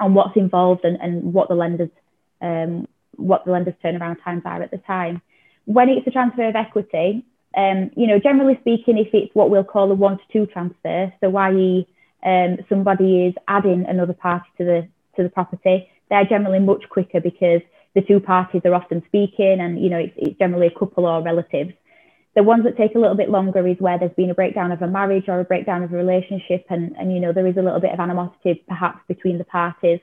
on 0.00 0.14
what's 0.14 0.36
involved 0.36 0.84
and, 0.84 0.96
and 1.00 1.34
what 1.34 1.48
the 1.48 1.54
lenders, 1.54 1.90
um, 2.40 2.88
what 3.16 3.44
the 3.44 3.52
lenders 3.52 3.74
turnaround 3.84 4.22
times 4.22 4.42
are 4.44 4.62
at 4.62 4.70
the 4.70 4.78
time. 4.78 5.20
When 5.64 5.88
it's 5.88 6.06
a 6.06 6.10
transfer 6.10 6.48
of 6.48 6.56
equity, 6.56 7.24
um, 7.56 7.90
you 7.96 8.06
know, 8.06 8.18
generally 8.18 8.58
speaking, 8.60 8.98
if 8.98 9.08
it's 9.12 9.34
what 9.34 9.50
we'll 9.50 9.64
call 9.64 9.90
a 9.90 9.94
one 9.94 10.18
to 10.18 10.24
two 10.32 10.46
transfer, 10.46 11.12
so 11.20 11.36
i.e. 11.36 11.88
Um, 12.24 12.58
somebody 12.68 13.26
is 13.26 13.34
adding 13.46 13.84
another 13.86 14.12
party 14.12 14.48
to 14.58 14.64
the 14.64 14.88
to 15.16 15.22
the 15.22 15.28
property, 15.28 15.88
they're 16.08 16.24
generally 16.24 16.58
much 16.58 16.84
quicker 16.90 17.20
because 17.20 17.60
the 17.94 18.02
two 18.02 18.20
parties 18.20 18.62
are 18.64 18.74
often 18.74 19.02
speaking 19.06 19.58
and 19.60 19.82
you 19.82 19.90
know 19.90 19.98
it's, 19.98 20.14
it's 20.16 20.38
generally 20.38 20.66
a 20.66 20.78
couple 20.78 21.06
or 21.06 21.22
relatives 21.22 21.72
the 22.34 22.42
ones 22.42 22.64
that 22.64 22.76
take 22.76 22.94
a 22.94 22.98
little 22.98 23.16
bit 23.16 23.30
longer 23.30 23.66
is 23.66 23.78
where 23.80 23.98
there's 23.98 24.12
been 24.12 24.30
a 24.30 24.34
breakdown 24.34 24.70
of 24.70 24.82
a 24.82 24.86
marriage 24.86 25.24
or 25.26 25.40
a 25.40 25.44
breakdown 25.44 25.82
of 25.82 25.92
a 25.92 25.96
relationship 25.96 26.66
and, 26.68 26.94
and 26.98 27.12
you 27.12 27.18
know 27.18 27.32
there 27.32 27.46
is 27.46 27.56
a 27.56 27.62
little 27.62 27.80
bit 27.80 27.92
of 27.92 27.98
animosity 27.98 28.62
perhaps 28.68 29.00
between 29.08 29.38
the 29.38 29.44
parties 29.44 30.00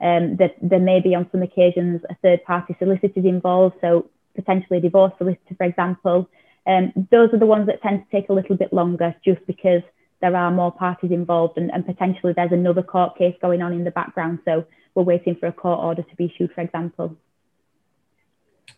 um, 0.00 0.36
that 0.36 0.56
there 0.60 0.80
may 0.80 1.00
be 1.00 1.14
on 1.14 1.28
some 1.32 1.42
occasions 1.42 2.02
a 2.10 2.14
third 2.16 2.44
party 2.44 2.76
solicitor 2.78 3.20
involved 3.20 3.76
so 3.80 4.08
potentially 4.34 4.78
a 4.78 4.82
divorce 4.82 5.12
solicitor 5.18 5.54
for 5.56 5.64
example 5.64 6.28
um, 6.66 6.92
those 7.10 7.32
are 7.32 7.38
the 7.38 7.46
ones 7.46 7.66
that 7.66 7.80
tend 7.82 8.02
to 8.02 8.10
take 8.10 8.28
a 8.28 8.32
little 8.32 8.56
bit 8.56 8.72
longer 8.72 9.14
just 9.24 9.44
because 9.46 9.82
there 10.20 10.34
are 10.34 10.50
more 10.50 10.72
parties 10.72 11.12
involved 11.12 11.56
and, 11.56 11.70
and 11.72 11.86
potentially 11.86 12.32
there's 12.34 12.52
another 12.52 12.82
court 12.82 13.16
case 13.16 13.36
going 13.40 13.62
on 13.62 13.72
in 13.72 13.84
the 13.84 13.90
background 13.90 14.38
so 14.44 14.66
we're 14.96 15.04
waiting 15.04 15.36
for 15.36 15.46
a 15.46 15.52
court 15.52 15.78
order 15.78 16.02
to 16.02 16.16
be 16.16 16.24
issued, 16.24 16.52
for 16.52 16.62
example. 16.62 17.16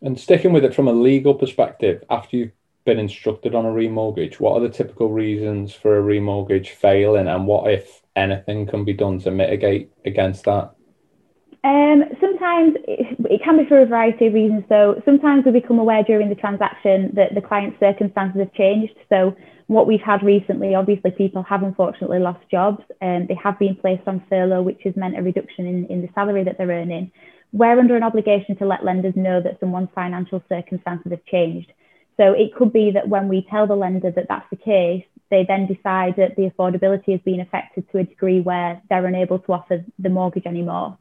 And 0.02 0.18
sticking 0.20 0.52
with 0.52 0.64
it 0.64 0.74
from 0.74 0.88
a 0.88 0.92
legal 0.92 1.35
perspective, 1.35 2.04
after 2.11 2.37
you've 2.37 2.52
been 2.85 2.98
instructed 2.98 3.54
on 3.54 3.64
a 3.64 3.70
remortgage, 3.70 4.35
what 4.35 4.54
are 4.57 4.68
the 4.68 4.74
typical 4.74 5.11
reasons 5.11 5.72
for 5.72 5.98
a 5.98 6.02
remortgage 6.02 6.70
failing, 6.70 7.28
and 7.28 7.46
what, 7.46 7.70
if 7.70 8.02
anything, 8.16 8.66
can 8.66 8.85
be 8.85 8.92
done 8.92 9.20
to 9.20 9.31
mitigate 9.31 9.90
against 10.04 10.44
that? 10.44 10.74
Um, 11.64 12.05
sometimes 12.21 12.77
it, 12.87 13.16
it, 13.18 13.42
can 13.42 13.59
be 13.59 13.66
for 13.66 13.81
a 13.81 13.87
variety 13.87 14.29
of 14.29 14.35
reasons. 14.35 14.64
So 14.68 15.03
sometimes 15.05 15.44
we 15.44 15.51
become 15.51 15.79
aware 15.79 16.05
during 16.05 16.29
the 16.29 16.37
transaction 16.37 17.11
that 17.14 17.35
the 17.35 17.40
client's 17.40 17.81
circumstances 17.81 18.40
have 18.40 18.53
changed. 18.55 18.94
So 19.09 19.35
what 19.66 19.87
we've 19.87 20.01
had 20.01 20.23
recently, 20.23 20.75
obviously 20.75 21.11
people 21.11 21.42
have 21.42 21.64
unfortunately 21.64 22.21
lost 22.21 22.40
jobs 22.51 22.83
and 23.01 23.27
they 23.27 23.35
have 23.42 23.59
been 23.59 23.75
placed 23.75 24.07
on 24.07 24.23
furlough, 24.29 24.62
which 24.62 24.81
has 24.85 24.94
meant 24.97 25.18
a 25.18 25.23
reduction 25.23 25.66
in, 25.66 25.87
in 25.87 26.01
the 26.01 26.09
salary 26.14 26.44
that 26.44 26.59
they're 26.59 26.68
earning. 26.68 27.11
We're 27.53 27.79
under 27.79 27.97
an 27.97 28.03
obligation 28.05 28.57
to 28.59 28.66
let 28.66 28.85
lenders 28.85 29.14
know 29.16 29.40
that 29.42 29.59
someone's 29.59 29.88
financial 29.94 30.42
circumstances 30.49 31.11
have 31.11 31.25
changed. 31.25 31.73
So 32.16 32.33
it 32.33 32.55
could 32.55 32.73
be 32.73 32.92
that 32.92 33.09
when 33.09 33.29
we 33.29 33.47
tell 33.51 33.66
the 33.66 33.77
lender 33.77 34.11
that 34.11 34.27
that's 34.29 34.49
the 34.51 34.57
case, 34.57 35.05
they 35.31 35.44
then 35.47 35.66
decide 35.66 36.14
that 36.16 36.37
the 36.37 36.51
affordability 36.51 37.12
has 37.12 37.21
been 37.21 37.40
affected 37.40 37.90
to 37.90 37.99
a 37.99 38.05
degree 38.05 38.40
where 38.40 38.81
they're 38.88 39.07
unable 39.07 39.38
to 39.40 39.53
offer 39.53 39.85
the 39.99 40.09
mortgage 40.09 40.47
anymore. 40.47 40.97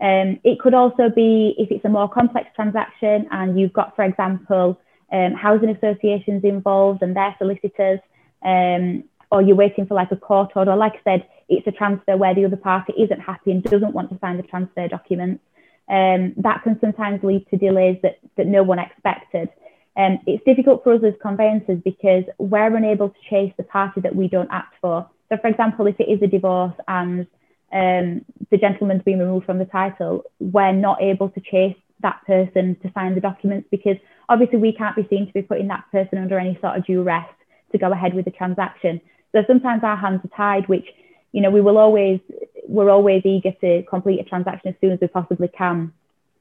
Um, 0.00 0.38
it 0.44 0.60
could 0.60 0.74
also 0.74 1.08
be 1.08 1.54
if 1.58 1.70
it's 1.70 1.84
a 1.84 1.88
more 1.88 2.08
complex 2.08 2.48
transaction 2.54 3.26
and 3.30 3.58
you've 3.58 3.72
got, 3.72 3.96
for 3.96 4.04
example, 4.04 4.78
um, 5.12 5.32
housing 5.32 5.70
associations 5.70 6.44
involved 6.44 7.02
and 7.02 7.16
their 7.16 7.34
solicitors, 7.38 7.98
um, 8.44 9.04
or 9.32 9.42
you're 9.42 9.56
waiting 9.56 9.86
for 9.86 9.94
like 9.94 10.12
a 10.12 10.16
court 10.16 10.52
order. 10.54 10.76
Like 10.76 10.94
I 10.94 11.00
said, 11.04 11.28
it's 11.48 11.66
a 11.66 11.72
transfer 11.72 12.16
where 12.16 12.34
the 12.34 12.44
other 12.44 12.56
party 12.56 12.92
isn't 12.96 13.20
happy 13.20 13.50
and 13.50 13.62
doesn't 13.62 13.92
want 13.92 14.10
to 14.10 14.18
sign 14.20 14.36
the 14.36 14.42
transfer 14.42 14.86
documents. 14.86 15.42
Um, 15.88 16.34
that 16.36 16.62
can 16.62 16.78
sometimes 16.80 17.24
lead 17.24 17.46
to 17.50 17.56
delays 17.56 17.98
that, 18.02 18.18
that 18.36 18.46
no 18.46 18.62
one 18.62 18.78
expected. 18.78 19.48
Um, 19.96 20.18
it's 20.26 20.44
difficult 20.44 20.84
for 20.84 20.92
us 20.92 21.00
as 21.02 21.14
conveyancers 21.20 21.80
because 21.82 22.24
we're 22.38 22.76
unable 22.76 23.08
to 23.08 23.16
chase 23.28 23.52
the 23.56 23.64
party 23.64 24.00
that 24.02 24.14
we 24.14 24.28
don't 24.28 24.50
act 24.52 24.74
for. 24.80 25.08
So, 25.28 25.36
for 25.38 25.48
example, 25.48 25.86
if 25.86 25.98
it 25.98 26.08
is 26.08 26.22
a 26.22 26.26
divorce 26.26 26.74
and 26.86 27.26
um, 27.72 28.24
the 28.50 28.58
gentleman's 28.58 29.02
been 29.02 29.18
removed 29.18 29.46
from 29.46 29.58
the 29.58 29.64
title, 29.64 30.24
we're 30.38 30.72
not 30.72 31.02
able 31.02 31.28
to 31.30 31.40
chase 31.40 31.76
that 32.00 32.20
person 32.26 32.76
to 32.82 32.90
sign 32.92 33.14
the 33.14 33.20
documents 33.20 33.68
because 33.70 33.96
obviously 34.28 34.58
we 34.58 34.72
can't 34.72 34.96
be 34.96 35.06
seen 35.10 35.26
to 35.26 35.32
be 35.32 35.42
putting 35.42 35.68
that 35.68 35.84
person 35.90 36.18
under 36.18 36.38
any 36.38 36.58
sort 36.60 36.76
of 36.76 36.84
duress 36.86 37.28
to 37.72 37.78
go 37.78 37.92
ahead 37.92 38.14
with 38.14 38.24
the 38.24 38.30
transaction. 38.30 39.00
So 39.32 39.42
sometimes 39.46 39.84
our 39.84 39.96
hands 39.96 40.20
are 40.24 40.36
tied, 40.36 40.68
which, 40.68 40.86
you 41.32 41.42
know, 41.42 41.50
we 41.50 41.60
will 41.60 41.76
always, 41.76 42.20
we're 42.66 42.90
always 42.90 43.22
eager 43.24 43.52
to 43.60 43.82
complete 43.82 44.20
a 44.20 44.24
transaction 44.24 44.70
as 44.70 44.74
soon 44.80 44.92
as 44.92 45.00
we 45.00 45.08
possibly 45.08 45.48
can, 45.48 45.92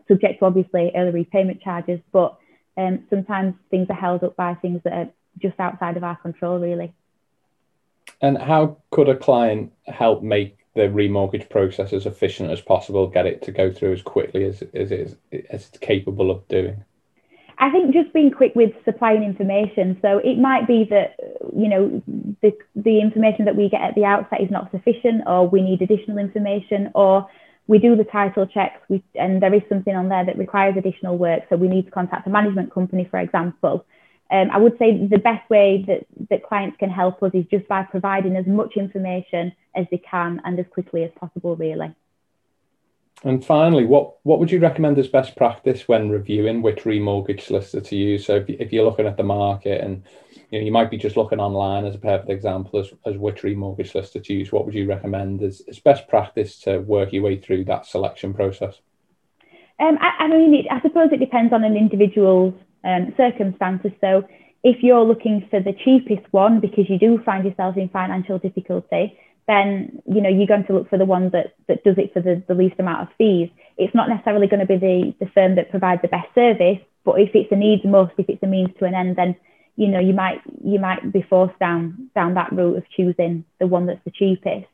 subject 0.07 0.39
to 0.39 0.45
obviously 0.45 0.91
early 0.95 1.11
repayment 1.11 1.61
charges, 1.61 1.99
but 2.11 2.37
um, 2.77 3.05
sometimes 3.09 3.55
things 3.69 3.87
are 3.89 3.95
held 3.95 4.23
up 4.23 4.35
by 4.35 4.53
things 4.53 4.81
that 4.83 4.93
are 4.93 5.09
just 5.39 5.59
outside 5.59 5.97
of 5.97 6.03
our 6.03 6.15
control, 6.15 6.59
really. 6.59 6.93
And 8.21 8.37
how 8.37 8.77
could 8.91 9.09
a 9.09 9.15
client 9.15 9.73
help 9.85 10.23
make 10.23 10.57
the 10.77 10.83
remortgage 10.83 11.49
process 11.49 11.91
as 11.91 12.05
efficient 12.05 12.51
as 12.51 12.61
possible, 12.61 13.07
get 13.07 13.25
it 13.25 13.41
to 13.41 13.51
go 13.51 13.71
through 13.71 13.93
as 13.93 14.01
quickly 14.01 14.45
as, 14.45 14.61
as, 14.73 14.91
it 14.91 15.17
as 15.49 15.67
it's 15.67 15.77
capable 15.79 16.31
of 16.31 16.47
doing? 16.47 16.85
I 17.59 17.71
think 17.71 17.91
just 17.91 18.13
being 18.13 18.31
quick 18.31 18.53
with 18.55 18.71
supplying 18.85 19.23
information. 19.23 19.97
So 20.03 20.19
it 20.19 20.37
might 20.37 20.67
be 20.67 20.87
that, 20.91 21.15
you 21.55 21.67
know, 21.67 22.03
the, 22.41 22.55
the 22.75 23.01
information 23.01 23.45
that 23.45 23.55
we 23.55 23.67
get 23.67 23.81
at 23.81 23.95
the 23.95 24.05
outset 24.05 24.41
is 24.41 24.51
not 24.51 24.69
sufficient 24.69 25.23
or 25.25 25.49
we 25.49 25.61
need 25.61 25.81
additional 25.81 26.19
information 26.19 26.91
or 26.93 27.27
we 27.65 27.79
do 27.79 27.95
the 27.95 28.03
title 28.03 28.45
checks 28.45 28.79
we, 28.89 29.03
and 29.15 29.41
there 29.41 29.53
is 29.53 29.63
something 29.67 29.95
on 29.95 30.07
there 30.07 30.25
that 30.25 30.37
requires 30.37 30.75
additional 30.77 31.17
work. 31.17 31.43
So 31.49 31.55
we 31.55 31.67
need 31.67 31.85
to 31.85 31.91
contact 31.91 32.27
a 32.27 32.29
management 32.29 32.71
company, 32.71 33.07
for 33.09 33.19
example. 33.19 33.85
Um, 34.29 34.49
I 34.51 34.57
would 34.57 34.77
say 34.77 35.07
the 35.07 35.17
best 35.17 35.49
way 35.49 35.85
that, 35.87 36.05
that 36.29 36.43
clients 36.43 36.77
can 36.77 36.89
help 36.89 37.23
us 37.23 37.31
is 37.33 37.45
just 37.49 37.67
by 37.67 37.83
providing 37.83 38.35
as 38.35 38.45
much 38.45 38.75
information 38.75 39.53
as 39.75 39.85
they 39.89 39.97
can 39.97 40.41
and 40.43 40.59
as 40.59 40.65
quickly 40.69 41.03
as 41.03 41.11
possible, 41.19 41.55
really. 41.55 41.95
And 43.23 43.43
finally, 43.43 43.85
what, 43.85 44.17
what 44.23 44.39
would 44.39 44.51
you 44.51 44.59
recommend 44.59 44.99
as 44.99 45.07
best 45.07 45.35
practice 45.35 45.87
when 45.87 46.09
reviewing 46.09 46.61
which 46.61 46.83
remortgage 46.83 47.41
solicitor 47.41 47.81
to 47.81 47.95
use? 47.95 48.25
So 48.25 48.35
if, 48.35 48.49
if 48.49 48.71
you're 48.71 48.85
looking 48.85 49.07
at 49.07 49.17
the 49.17 49.23
market 49.23 49.81
and 49.81 50.03
you 50.51 50.59
know 50.59 50.65
you 50.65 50.71
might 50.71 50.91
be 50.91 50.97
just 50.97 51.17
looking 51.17 51.39
online 51.39 51.85
as 51.85 51.95
a 51.95 51.99
perfect 51.99 52.29
example 52.29 52.79
as, 52.79 52.93
as 53.05 53.17
which 53.17 53.41
remortgage 53.41 53.91
solicitor 53.91 54.19
to 54.19 54.33
use, 54.33 54.51
what 54.51 54.65
would 54.65 54.75
you 54.75 54.87
recommend 54.87 55.41
as, 55.41 55.63
as 55.67 55.79
best 55.79 56.07
practice 56.07 56.59
to 56.59 56.79
work 56.79 57.11
your 57.11 57.23
way 57.23 57.37
through 57.37 57.65
that 57.65 57.87
selection 57.87 58.33
process? 58.35 58.79
Um, 59.79 59.97
I, 59.99 60.25
I 60.25 60.27
mean, 60.27 60.53
it, 60.53 60.65
I 60.69 60.81
suppose 60.81 61.09
it 61.11 61.19
depends 61.19 61.53
on 61.53 61.63
an 61.63 61.75
individual's 61.75 62.53
um, 62.87 63.13
circumstances. 63.17 63.91
So 64.01 64.23
if 64.63 64.81
you're 64.81 65.03
looking 65.03 65.45
for 65.51 65.59
the 65.59 65.73
cheapest 65.85 66.25
one 66.31 66.59
because 66.59 66.89
you 66.89 66.97
do 66.97 67.21
find 67.23 67.45
yourself 67.45 67.77
in 67.77 67.89
financial 67.89 68.39
difficulty, 68.39 69.17
then 69.47 70.01
you 70.05 70.21
know 70.21 70.29
you're 70.29 70.47
going 70.47 70.65
to 70.65 70.73
look 70.73 70.89
for 70.89 70.97
the 70.97 71.05
one 71.05 71.29
that 71.31 71.53
that 71.67 71.83
does 71.83 71.97
it 71.97 72.13
for 72.13 72.21
the, 72.21 72.41
the 72.47 72.53
least 72.53 72.75
amount 72.79 73.01
of 73.03 73.15
fees. 73.17 73.49
It's 73.77 73.93
not 73.93 74.09
necessarily 74.09 74.47
going 74.47 74.65
to 74.65 74.65
be 74.65 74.77
the, 74.77 75.13
the 75.19 75.31
firm 75.31 75.55
that 75.55 75.69
provides 75.69 76.01
the 76.01 76.07
best 76.07 76.33
service, 76.33 76.79
but 77.05 77.19
if 77.19 77.29
it's 77.33 77.51
a 77.51 77.55
needs 77.55 77.85
must, 77.85 78.13
if 78.17 78.27
it's 78.29 78.43
a 78.43 78.47
means 78.47 78.69
to 78.79 78.85
an 78.85 78.95
end, 78.95 79.15
then 79.15 79.35
you 79.75 79.87
know 79.87 79.99
you 79.99 80.13
might 80.13 80.41
you 80.63 80.79
might 80.79 81.13
be 81.13 81.21
forced 81.29 81.57
down 81.59 82.09
down 82.15 82.33
that 82.33 82.51
route 82.51 82.77
of 82.77 82.89
choosing 82.95 83.45
the 83.59 83.67
one 83.67 83.85
that's 83.85 84.03
the 84.05 84.11
cheapest. 84.11 84.67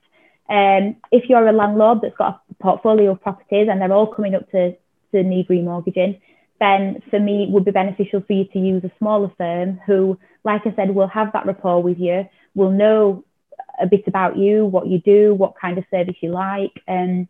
Um, 0.49 0.97
if 1.11 1.29
you're 1.29 1.47
a 1.47 1.53
landlord 1.53 1.99
that's 2.01 2.17
got 2.17 2.41
a 2.51 2.53
portfolio 2.61 3.11
of 3.11 3.21
properties 3.21 3.67
and 3.71 3.79
they're 3.79 3.93
all 3.93 4.13
coming 4.13 4.35
up 4.35 4.49
to, 4.51 4.75
to 5.13 5.23
need 5.23 5.47
remortgaging, 5.47 6.19
then 6.59 7.01
for 7.09 7.19
me 7.19 7.43
it 7.43 7.49
would 7.49 7.65
be 7.65 7.71
beneficial 7.71 8.21
for 8.21 8.33
you 8.33 8.45
to 8.45 8.59
use 8.59 8.83
a 8.83 8.91
smaller 8.99 9.31
firm 9.37 9.79
who, 9.85 10.17
like 10.43 10.61
I 10.65 10.73
said, 10.75 10.93
will 10.93 11.07
have 11.07 11.33
that 11.33 11.45
rapport 11.45 11.81
with 11.81 11.99
you, 11.99 12.27
will 12.55 12.71
know 12.71 13.23
a 13.81 13.87
bit 13.87 14.03
about 14.07 14.37
you, 14.37 14.65
what 14.65 14.87
you 14.87 14.99
do, 14.99 15.33
what 15.33 15.59
kind 15.59 15.77
of 15.77 15.83
service 15.89 16.15
you 16.21 16.31
like. 16.31 16.71
And 16.87 17.27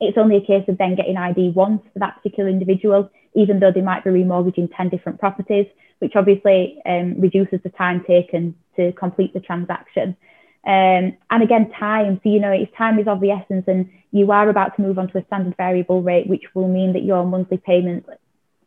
it's 0.00 0.18
only 0.18 0.36
a 0.36 0.46
case 0.46 0.64
of 0.68 0.78
then 0.78 0.94
getting 0.94 1.16
ID 1.16 1.50
once 1.50 1.82
for 1.92 1.98
that 1.98 2.16
particular 2.16 2.48
individual, 2.48 3.10
even 3.34 3.58
though 3.58 3.72
they 3.72 3.80
might 3.80 4.04
be 4.04 4.10
remortgaging 4.10 4.70
10 4.76 4.88
different 4.90 5.18
properties, 5.18 5.66
which 5.98 6.12
obviously 6.14 6.78
um, 6.86 7.20
reduces 7.20 7.60
the 7.62 7.70
time 7.70 8.04
taken 8.06 8.54
to 8.76 8.92
complete 8.92 9.32
the 9.32 9.40
transaction. 9.40 10.16
Um, 10.64 11.16
and 11.30 11.42
again, 11.42 11.70
time. 11.78 12.20
So, 12.22 12.30
you 12.30 12.40
know, 12.40 12.52
if 12.52 12.68
time 12.76 12.98
is 12.98 13.08
of 13.08 13.20
the 13.20 13.30
essence 13.30 13.64
and 13.66 13.90
you 14.12 14.30
are 14.30 14.48
about 14.48 14.76
to 14.76 14.82
move 14.82 14.98
on 14.98 15.08
to 15.08 15.18
a 15.18 15.24
standard 15.24 15.56
variable 15.56 16.02
rate, 16.02 16.28
which 16.28 16.44
will 16.54 16.68
mean 16.68 16.92
that 16.92 17.04
your 17.04 17.24
monthly 17.24 17.56
payments 17.58 18.08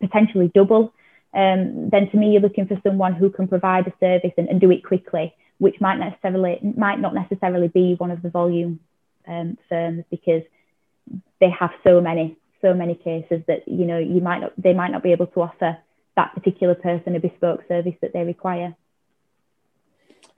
potentially 0.01 0.51
double, 0.53 0.93
um, 1.33 1.89
then 1.89 2.09
to 2.11 2.17
me, 2.17 2.33
you're 2.33 2.41
looking 2.41 2.67
for 2.67 2.79
someone 2.83 3.13
who 3.13 3.29
can 3.29 3.47
provide 3.47 3.87
a 3.87 3.93
service 4.01 4.33
and, 4.37 4.49
and 4.49 4.59
do 4.59 4.69
it 4.71 4.83
quickly 4.83 5.33
which 5.61 5.79
might 5.79 5.99
necessarily 5.99 6.57
might 6.75 6.99
not 6.99 7.13
necessarily 7.13 7.67
be 7.67 7.93
one 7.99 8.09
of 8.09 8.23
the 8.23 8.31
volume 8.31 8.79
um, 9.27 9.55
firms 9.69 10.03
because 10.09 10.41
they 11.39 11.51
have 11.51 11.69
so 11.83 12.01
many 12.01 12.35
so 12.63 12.73
many 12.73 12.95
cases 12.95 13.43
that 13.47 13.67
you 13.67 13.85
know 13.85 13.99
you 13.99 14.21
might 14.21 14.41
not 14.41 14.53
they 14.57 14.73
might 14.73 14.89
not 14.89 15.03
be 15.03 15.11
able 15.11 15.27
to 15.27 15.41
offer 15.41 15.77
that 16.17 16.33
particular 16.33 16.73
person 16.73 17.15
a 17.15 17.19
bespoke 17.19 17.63
service 17.67 17.93
that 18.01 18.11
they 18.11 18.23
require. 18.23 18.75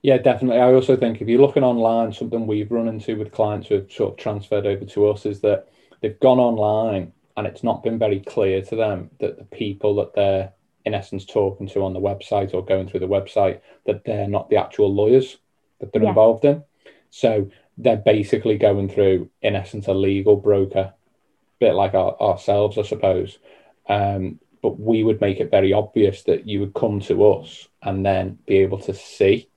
Yeah, 0.02 0.18
definitely. 0.18 0.60
I 0.60 0.74
also 0.74 0.94
think 0.94 1.22
if 1.22 1.28
you're 1.28 1.40
looking 1.40 1.64
online, 1.64 2.12
something 2.12 2.46
we've 2.46 2.70
run 2.70 2.86
into 2.86 3.16
with 3.16 3.32
clients 3.32 3.68
who've 3.68 3.90
sort 3.90 4.12
of 4.12 4.18
transferred 4.18 4.66
over 4.66 4.84
to 4.84 5.08
us 5.08 5.24
is 5.24 5.40
that 5.40 5.68
they've 6.02 6.20
gone 6.20 6.38
online 6.38 7.14
and 7.36 7.46
it's 7.46 7.62
not 7.62 7.82
been 7.82 7.98
very 7.98 8.20
clear 8.20 8.62
to 8.62 8.76
them 8.76 9.10
that 9.20 9.38
the 9.38 9.44
people 9.44 9.96
that 9.96 10.14
they're 10.14 10.52
in 10.84 10.94
essence 10.94 11.24
talking 11.24 11.66
to 11.68 11.84
on 11.84 11.92
the 11.92 12.00
website 12.00 12.54
or 12.54 12.64
going 12.64 12.88
through 12.88 13.00
the 13.00 13.06
website 13.06 13.60
that 13.86 14.04
they're 14.04 14.28
not 14.28 14.50
the 14.50 14.56
actual 14.56 14.92
lawyers 14.92 15.38
that 15.80 15.92
they're 15.92 16.02
yeah. 16.02 16.10
involved 16.10 16.44
in. 16.44 16.62
So 17.10 17.50
they're 17.78 17.96
basically 17.96 18.58
going 18.58 18.88
through, 18.88 19.30
in 19.42 19.56
essence, 19.56 19.88
a 19.88 19.94
legal 19.94 20.36
broker, 20.36 20.92
a 20.92 20.94
bit 21.58 21.74
like 21.74 21.94
our, 21.94 22.20
ourselves, 22.20 22.78
I 22.78 22.82
suppose. 22.82 23.38
Um, 23.88 24.38
but 24.62 24.78
we 24.80 25.04
would 25.04 25.20
make 25.20 25.40
it 25.40 25.50
very 25.50 25.72
obvious 25.72 26.22
that 26.22 26.46
you 26.46 26.60
would 26.60 26.74
come 26.74 27.00
to 27.00 27.24
us 27.32 27.68
and 27.82 28.04
then 28.04 28.38
be 28.46 28.58
able 28.58 28.78
to 28.80 28.94
see 28.94 29.48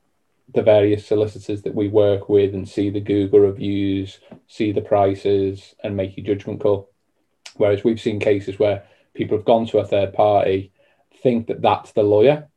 the 0.54 0.63
various 0.63 1.06
solicitors 1.06 1.62
that 1.63 1.76
we 1.76 1.88
work 1.88 2.30
with 2.30 2.54
and 2.54 2.68
see 2.68 2.90
the 2.90 3.00
Google 3.00 3.40
reviews, 3.40 4.20
see 4.48 4.72
the 4.72 4.82
prices, 4.82 5.76
and 5.84 5.96
make 5.96 6.18
your 6.18 6.26
judgment 6.26 6.62
call. 6.62 6.90
Whereas 7.58 7.84
we've 7.84 8.00
seen 8.00 8.20
cases 8.20 8.60
where 8.60 8.84
people 9.13 9.38
have 9.38 9.46
gone 9.46 9.65
to 9.67 9.80
a 9.80 9.86
third 9.86 10.13
party 10.13 10.72
think 11.22 11.48
that 11.48 11.62
that's 11.62 11.91
the 11.91 12.04
lawyer 12.04 12.48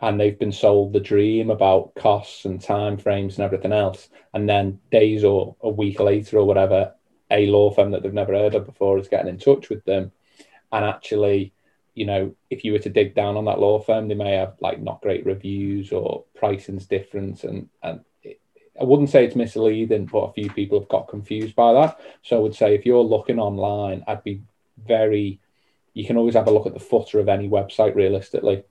and 0.00 0.18
they've 0.18 0.38
been 0.38 0.52
sold 0.52 0.92
the 0.92 1.00
dream 1.00 1.50
about 1.50 1.94
costs 1.94 2.44
and 2.44 2.60
time 2.60 2.96
frames 2.96 3.36
and 3.36 3.44
everything 3.44 3.72
else. 3.72 4.08
And 4.32 4.48
then 4.48 4.80
days 4.90 5.24
or 5.24 5.56
a 5.60 5.68
week 5.68 6.00
later 6.00 6.38
or 6.38 6.44
whatever 6.44 6.94
a 7.30 7.46
law 7.46 7.70
firm 7.70 7.90
that 7.90 8.02
they've 8.02 8.12
never 8.12 8.32
heard 8.32 8.54
of 8.54 8.66
before 8.66 8.98
is 8.98 9.08
getting 9.08 9.28
in 9.28 9.38
touch 9.38 9.68
with 9.68 9.84
them. 9.84 10.12
And 10.72 10.84
actually 10.84 11.52
you 11.98 12.06
know 12.06 12.32
if 12.48 12.64
you 12.64 12.70
were 12.70 12.78
to 12.78 12.88
dig 12.88 13.12
down 13.14 13.36
on 13.36 13.44
that 13.46 13.58
law 13.58 13.80
firm 13.80 14.06
they 14.06 14.14
may 14.14 14.34
have 14.34 14.54
like 14.60 14.80
not 14.80 15.02
great 15.02 15.26
reviews 15.26 15.90
or 15.90 16.24
pricing's 16.36 16.86
different 16.86 17.42
and 17.42 17.68
and 17.82 18.00
I 18.80 18.84
wouldn't 18.84 19.10
say 19.10 19.24
it's 19.24 19.36
misleading, 19.36 20.06
but 20.06 20.18
a 20.18 20.32
few 20.32 20.50
people 20.50 20.78
have 20.78 20.88
got 20.88 21.08
confused 21.08 21.56
by 21.56 21.72
that. 21.72 22.00
So 22.22 22.36
I 22.36 22.40
would 22.40 22.54
say 22.54 22.74
if 22.74 22.86
you're 22.86 23.02
looking 23.02 23.38
online, 23.38 24.04
I'd 24.06 24.24
be 24.24 24.42
very 24.86 25.40
you 25.94 26.04
can 26.04 26.16
always 26.16 26.34
have 26.34 26.46
a 26.46 26.50
look 26.50 26.66
at 26.66 26.74
the 26.74 26.80
footer 26.80 27.18
of 27.18 27.28
any 27.28 27.48
website 27.48 27.96
realistically. 27.96 28.62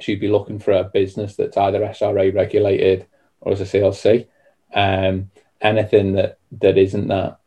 So 0.00 0.12
you'd 0.12 0.20
be 0.20 0.28
looking 0.28 0.60
for 0.60 0.72
a 0.72 0.84
business 0.84 1.34
that's 1.34 1.56
either 1.56 1.80
SRA 1.80 2.32
regulated 2.32 3.06
or 3.40 3.52
as 3.52 3.60
a 3.60 3.64
CLC. 3.64 4.28
Um, 4.72 5.30
anything 5.60 6.12
that 6.12 6.38
that 6.60 6.78
isn't 6.78 7.08
that 7.08 7.40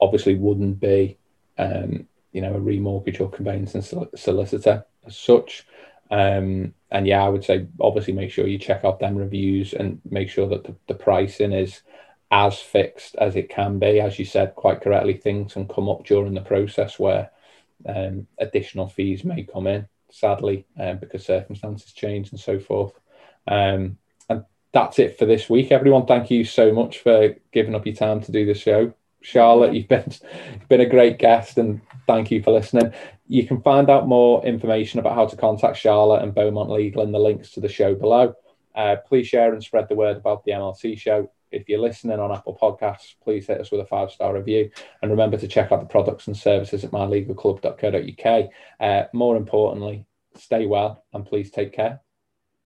obviously 0.00 0.36
wouldn't 0.36 0.80
be 0.80 1.18
um, 1.58 2.06
you 2.32 2.40
know 2.40 2.54
a 2.54 2.60
remortgage 2.60 3.20
or 3.20 3.30
conveyancing 3.30 3.82
solicitor 3.82 4.84
as 5.06 5.16
such. 5.16 5.66
Um, 6.10 6.74
and 6.90 7.06
yeah, 7.06 7.22
I 7.24 7.28
would 7.28 7.44
say 7.44 7.66
obviously 7.80 8.12
make 8.14 8.30
sure 8.30 8.46
you 8.46 8.58
check 8.58 8.84
out 8.84 9.00
them 9.00 9.16
reviews 9.16 9.72
and 9.72 10.00
make 10.08 10.30
sure 10.30 10.48
that 10.48 10.64
the, 10.64 10.74
the 10.86 10.94
pricing 10.94 11.52
is 11.52 11.82
as 12.30 12.58
fixed 12.58 13.16
as 13.16 13.36
it 13.36 13.48
can 13.48 13.78
be. 13.78 14.00
As 14.00 14.18
you 14.18 14.24
said 14.24 14.54
quite 14.54 14.80
correctly, 14.80 15.14
things 15.14 15.54
can 15.54 15.66
come 15.68 15.88
up 15.88 16.04
during 16.04 16.34
the 16.34 16.40
process 16.40 16.98
where 16.98 17.30
um, 17.86 18.26
additional 18.38 18.88
fees 18.88 19.24
may 19.24 19.42
come 19.44 19.66
in, 19.66 19.88
sadly, 20.10 20.66
um, 20.78 20.98
because 20.98 21.24
circumstances 21.24 21.92
change 21.92 22.30
and 22.30 22.40
so 22.40 22.58
forth. 22.58 22.92
Um, 23.46 23.98
and 24.28 24.44
that's 24.72 24.98
it 24.98 25.18
for 25.18 25.26
this 25.26 25.48
week, 25.48 25.72
everyone. 25.72 26.06
Thank 26.06 26.30
you 26.30 26.44
so 26.44 26.72
much 26.72 27.00
for 27.00 27.34
giving 27.52 27.74
up 27.74 27.86
your 27.86 27.94
time 27.94 28.20
to 28.22 28.32
do 28.32 28.46
the 28.46 28.54
show. 28.54 28.92
Charlotte, 29.26 29.74
you've 29.74 29.88
been 29.88 30.04
you've 30.06 30.68
been 30.68 30.80
a 30.80 30.88
great 30.88 31.18
guest, 31.18 31.58
and 31.58 31.80
thank 32.06 32.30
you 32.30 32.42
for 32.42 32.52
listening. 32.52 32.92
You 33.26 33.46
can 33.46 33.60
find 33.60 33.90
out 33.90 34.06
more 34.06 34.44
information 34.44 35.00
about 35.00 35.14
how 35.14 35.26
to 35.26 35.36
contact 35.36 35.76
Charlotte 35.78 36.22
and 36.22 36.34
Beaumont 36.34 36.70
Legal 36.70 37.02
in 37.02 37.12
the 37.12 37.18
links 37.18 37.50
to 37.52 37.60
the 37.60 37.68
show 37.68 37.94
below. 37.94 38.34
Uh, 38.74 38.96
please 39.06 39.26
share 39.26 39.52
and 39.52 39.62
spread 39.62 39.88
the 39.88 39.94
word 39.94 40.16
about 40.16 40.44
the 40.44 40.52
MLC 40.52 40.98
show 40.98 41.28
if 41.50 41.68
you're 41.68 41.80
listening 41.80 42.18
on 42.18 42.32
Apple 42.32 42.58
Podcasts, 42.60 43.14
please 43.22 43.46
hit 43.46 43.60
us 43.60 43.70
with 43.70 43.80
a 43.80 43.86
five 43.86 44.10
star 44.10 44.34
review. 44.34 44.70
And 45.02 45.10
remember 45.10 45.36
to 45.38 45.48
check 45.48 45.72
out 45.72 45.80
the 45.80 45.86
products 45.86 46.26
and 46.26 46.36
services 46.36 46.84
at 46.84 46.90
mylegalclub.co.uk. 46.90 48.50
Uh, 48.80 49.08
more 49.12 49.36
importantly, 49.36 50.06
stay 50.36 50.66
well 50.66 51.04
and 51.12 51.24
please 51.24 51.50
take 51.50 51.72
care. 51.72 52.00